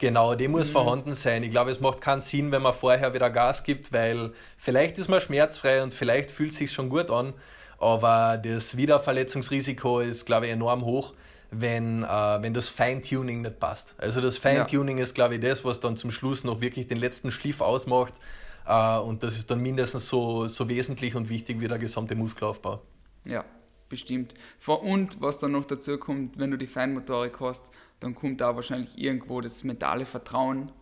genau, 0.00 0.34
die 0.34 0.48
muss 0.48 0.68
mhm. 0.68 0.72
vorhanden 0.72 1.14
sein. 1.14 1.44
Ich 1.44 1.50
glaube, 1.50 1.70
es 1.70 1.80
macht 1.80 2.00
keinen 2.00 2.22
Sinn, 2.22 2.50
wenn 2.50 2.62
man 2.62 2.74
vorher 2.74 3.14
wieder 3.14 3.30
Gas 3.30 3.62
gibt, 3.62 3.92
weil 3.92 4.32
vielleicht 4.56 4.98
ist 4.98 5.08
man 5.08 5.20
schmerzfrei 5.20 5.82
und 5.82 5.94
vielleicht 5.94 6.32
fühlt 6.32 6.52
es 6.52 6.58
sich 6.58 6.72
schon 6.72 6.88
gut 6.88 7.10
an. 7.10 7.34
Aber 7.80 8.38
das 8.38 8.76
Wiederverletzungsrisiko 8.76 10.00
ist, 10.00 10.26
glaube 10.26 10.46
ich, 10.46 10.52
enorm 10.52 10.84
hoch 10.84 11.14
wenn, 11.50 12.04
äh, 12.04 12.06
wenn 12.06 12.54
das 12.54 12.68
Feintuning 12.68 13.42
nicht 13.42 13.58
passt. 13.58 13.94
Also 13.98 14.20
das 14.20 14.38
Feintuning 14.38 14.98
ja. 14.98 15.04
ist, 15.04 15.14
glaube 15.14 15.34
ich, 15.34 15.40
das, 15.40 15.64
was 15.64 15.80
dann 15.80 15.96
zum 15.96 16.10
Schluss 16.10 16.44
noch 16.44 16.60
wirklich 16.60 16.86
den 16.86 16.98
letzten 16.98 17.30
Schliff 17.30 17.60
ausmacht. 17.60 18.14
Äh, 18.66 18.98
und 18.98 19.22
das 19.22 19.36
ist 19.36 19.50
dann 19.50 19.60
mindestens 19.60 20.08
so, 20.08 20.46
so 20.46 20.68
wesentlich 20.68 21.14
und 21.14 21.28
wichtig 21.28 21.60
wie 21.60 21.68
der 21.68 21.78
gesamte 21.78 22.14
Muskelaufbau. 22.14 22.80
Ja, 23.24 23.44
bestimmt. 23.88 24.34
Und 24.66 25.20
was 25.20 25.38
dann 25.38 25.52
noch 25.52 25.64
dazu 25.64 25.98
kommt, 25.98 26.38
wenn 26.38 26.50
du 26.50 26.56
die 26.56 26.66
Feinmotorik 26.66 27.40
hast, 27.40 27.70
dann 27.98 28.14
kommt 28.14 28.40
da 28.40 28.54
wahrscheinlich 28.54 28.96
irgendwo 28.96 29.40
das 29.40 29.64
mentale 29.64 30.06
Vertrauen, 30.06 30.72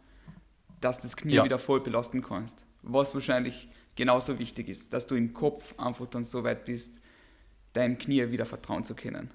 dass 0.81 1.01
das 1.01 1.17
Knie 1.17 1.35
ja. 1.35 1.45
wieder 1.45 1.59
voll 1.59 1.81
belasten 1.81 2.23
kannst. 2.23 2.65
Was 2.83 3.15
wahrscheinlich 3.15 3.69
genauso 3.99 4.39
wichtig 4.39 4.69
ist, 4.69 4.95
dass 4.95 5.07
du 5.07 5.17
im 5.17 5.35
Kopf 5.35 5.75
einfach 5.77 6.07
dann 6.07 6.25
so 6.25 6.45
weit 6.45 6.65
bist, 6.65 7.01
deinem 7.73 7.99
Knie 7.99 8.31
wieder 8.31 8.47
vertrauen 8.47 8.85
zu 8.85 8.95
können. 8.95 9.31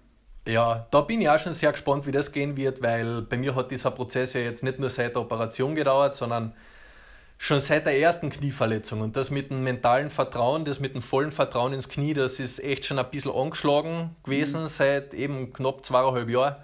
Ja, 0.48 0.88
da 0.90 1.02
bin 1.02 1.22
ich 1.22 1.30
auch 1.30 1.38
schon 1.38 1.54
sehr 1.54 1.72
gespannt, 1.72 2.08
wie 2.08 2.12
das 2.12 2.32
gehen 2.32 2.58
wird, 2.58 2.82
weil 2.82 3.22
bei 3.22 3.38
mir 3.38 3.56
hat 3.56 3.72
dieser 3.72 3.92
Prozess 3.92 4.34
ja 4.34 4.42
jetzt 4.42 4.64
nicht 4.64 4.80
nur 4.80 4.90
seit 4.90 5.16
der 5.16 5.22
Operation 5.22 5.76
gedauert, 5.76 6.16
sondern 6.16 6.54
schon 7.38 7.60
seit 7.60 7.86
der 7.86 8.00
ersten 8.00 8.30
Knieverletzung. 8.30 9.02
Und 9.02 9.18
das 9.18 9.32
mit 9.32 9.52
dem 9.52 9.64
mentalen 9.64 10.10
Vertrauen, 10.10 10.64
das 10.64 10.80
mit 10.80 10.96
dem 10.96 11.02
vollen 11.02 11.32
Vertrauen 11.32 11.74
ins 11.74 11.90
Knie, 11.90 12.14
das 12.14 12.40
ist 12.40 12.64
echt 12.64 12.86
schon 12.86 13.00
ein 13.00 13.10
bisschen 13.10 13.32
angeschlagen 13.32 14.16
gewesen 14.24 14.64
mhm. 14.64 14.68
seit 14.68 15.14
eben 15.14 15.52
knapp 15.52 15.86
zweieinhalb 15.86 16.30
Jahren. 16.30 16.56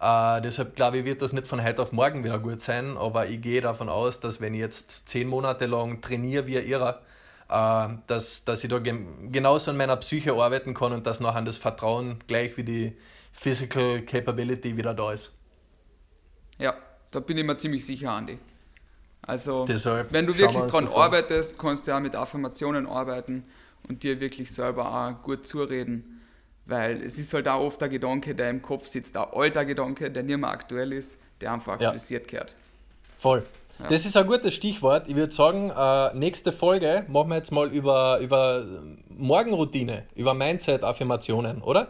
Äh, 0.00 0.42
deshalb 0.42 0.74
glaube 0.74 0.98
ich, 0.98 1.04
wird 1.04 1.22
das 1.22 1.32
nicht 1.32 1.46
von 1.46 1.62
heute 1.62 1.82
auf 1.82 1.92
morgen 1.92 2.24
wieder 2.24 2.40
gut 2.40 2.60
sein, 2.62 2.96
aber 2.96 3.28
ich 3.28 3.40
gehe 3.40 3.60
davon 3.60 3.88
aus, 3.88 4.18
dass 4.18 4.40
wenn 4.40 4.54
ich 4.54 4.60
jetzt 4.60 5.08
zehn 5.08 5.28
Monate 5.28 5.66
lang 5.66 6.00
trainiere 6.00 6.48
wie 6.48 6.56
äh, 6.56 6.94
dass, 7.54 8.44
dass 8.44 8.64
ich 8.64 8.70
da 8.70 8.78
genauso 8.78 9.70
an 9.70 9.76
meiner 9.76 9.96
Psyche 9.96 10.32
arbeiten 10.32 10.74
kann 10.74 10.92
und 10.92 11.06
dass 11.06 11.20
nachher 11.20 11.42
das 11.42 11.56
Vertrauen 11.56 12.18
gleich 12.26 12.56
wie 12.56 12.64
die 12.64 12.96
Physical 13.32 14.02
Capability 14.02 14.76
wieder 14.76 14.92
da 14.92 15.12
ist. 15.12 15.32
Ja, 16.58 16.74
da 17.10 17.20
bin 17.20 17.38
ich 17.38 17.44
mir 17.44 17.56
ziemlich 17.56 17.86
sicher, 17.86 18.10
Andi. 18.10 18.38
Also, 19.22 19.66
Deshalb 19.66 20.12
wenn 20.12 20.26
du 20.26 20.36
wirklich 20.36 20.64
dran 20.64 20.88
arbeitest, 20.88 21.58
kannst 21.58 21.86
du 21.86 21.92
ja 21.92 22.00
mit 22.00 22.16
Affirmationen 22.16 22.86
arbeiten 22.86 23.44
und 23.88 24.02
dir 24.02 24.20
wirklich 24.20 24.50
selber 24.50 24.92
auch 24.92 25.22
gut 25.22 25.46
zureden. 25.46 26.22
Weil 26.66 27.02
es 27.02 27.18
ist 27.18 27.32
halt 27.34 27.46
auch 27.46 27.60
oft 27.60 27.80
der 27.80 27.88
Gedanke, 27.88 28.34
der 28.34 28.50
im 28.50 28.62
Kopf 28.62 28.86
sitzt, 28.86 29.14
der 29.14 29.34
alter 29.34 29.64
Gedanke, 29.64 30.10
der 30.10 30.22
nicht 30.22 30.38
mehr 30.38 30.50
aktuell 30.50 30.92
ist, 30.92 31.18
der 31.40 31.52
einfach 31.52 31.74
aktualisiert 31.74 32.24
ja. 32.24 32.30
gehört. 32.30 32.56
Voll. 33.18 33.44
Ja. 33.78 33.88
Das 33.88 34.06
ist 34.06 34.16
ein 34.16 34.26
gutes 34.26 34.54
Stichwort. 34.54 35.08
Ich 35.08 35.16
würde 35.16 35.32
sagen, 35.32 35.70
äh, 35.70 36.14
nächste 36.16 36.52
Folge 36.52 37.04
machen 37.08 37.30
wir 37.30 37.36
jetzt 37.36 37.50
mal 37.50 37.68
über, 37.72 38.18
über 38.20 38.64
Morgenroutine, 39.08 40.04
über 40.14 40.34
Mindset-Affirmationen, 40.34 41.60
oder? 41.62 41.88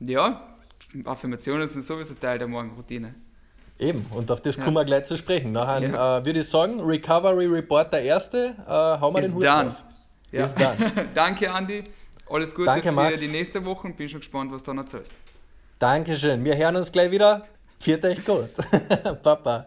Ja, 0.00 0.42
Affirmationen 1.04 1.68
sind 1.68 1.84
sowieso 1.84 2.14
Teil 2.14 2.38
der 2.38 2.48
Morgenroutine. 2.48 3.14
Eben, 3.78 4.04
und 4.14 4.30
auf 4.30 4.42
das 4.42 4.56
ja. 4.56 4.64
kommen 4.64 4.76
wir 4.76 4.84
gleich 4.84 5.04
zu 5.04 5.16
sprechen. 5.16 5.52
Nachher 5.52 5.82
ja. 5.82 6.18
äh, 6.18 6.24
würde 6.24 6.40
ich 6.40 6.48
sagen, 6.48 6.80
Recovery 6.80 7.46
Report 7.46 7.92
der 7.92 8.02
erste, 8.02 8.54
äh, 8.66 8.70
hauen 8.70 9.14
wir 9.14 9.20
Ist 9.20 9.28
den 9.28 9.34
Hut 9.36 9.44
done. 9.44 9.64
drauf. 9.64 9.82
Ja. 10.32 10.44
Ist 10.44 10.60
done. 10.60 11.08
Danke, 11.14 11.50
Andi. 11.50 11.84
Alles 12.28 12.54
Gute 12.54 12.66
Danke, 12.66 12.88
für 12.88 12.92
Max. 12.92 13.20
die 13.20 13.28
nächste 13.28 13.64
Woche 13.64 13.88
bin 13.90 14.08
schon 14.08 14.20
gespannt, 14.20 14.52
was 14.52 14.62
du 14.62 14.70
dann 14.70 14.78
erzählst. 14.78 15.12
Dankeschön. 15.78 16.44
Wir 16.44 16.56
hören 16.56 16.76
uns 16.76 16.92
gleich 16.92 17.10
wieder. 17.10 17.46
Viert 17.78 18.04
euch 18.04 18.24
gut. 18.24 18.50
Papa. 19.22 19.66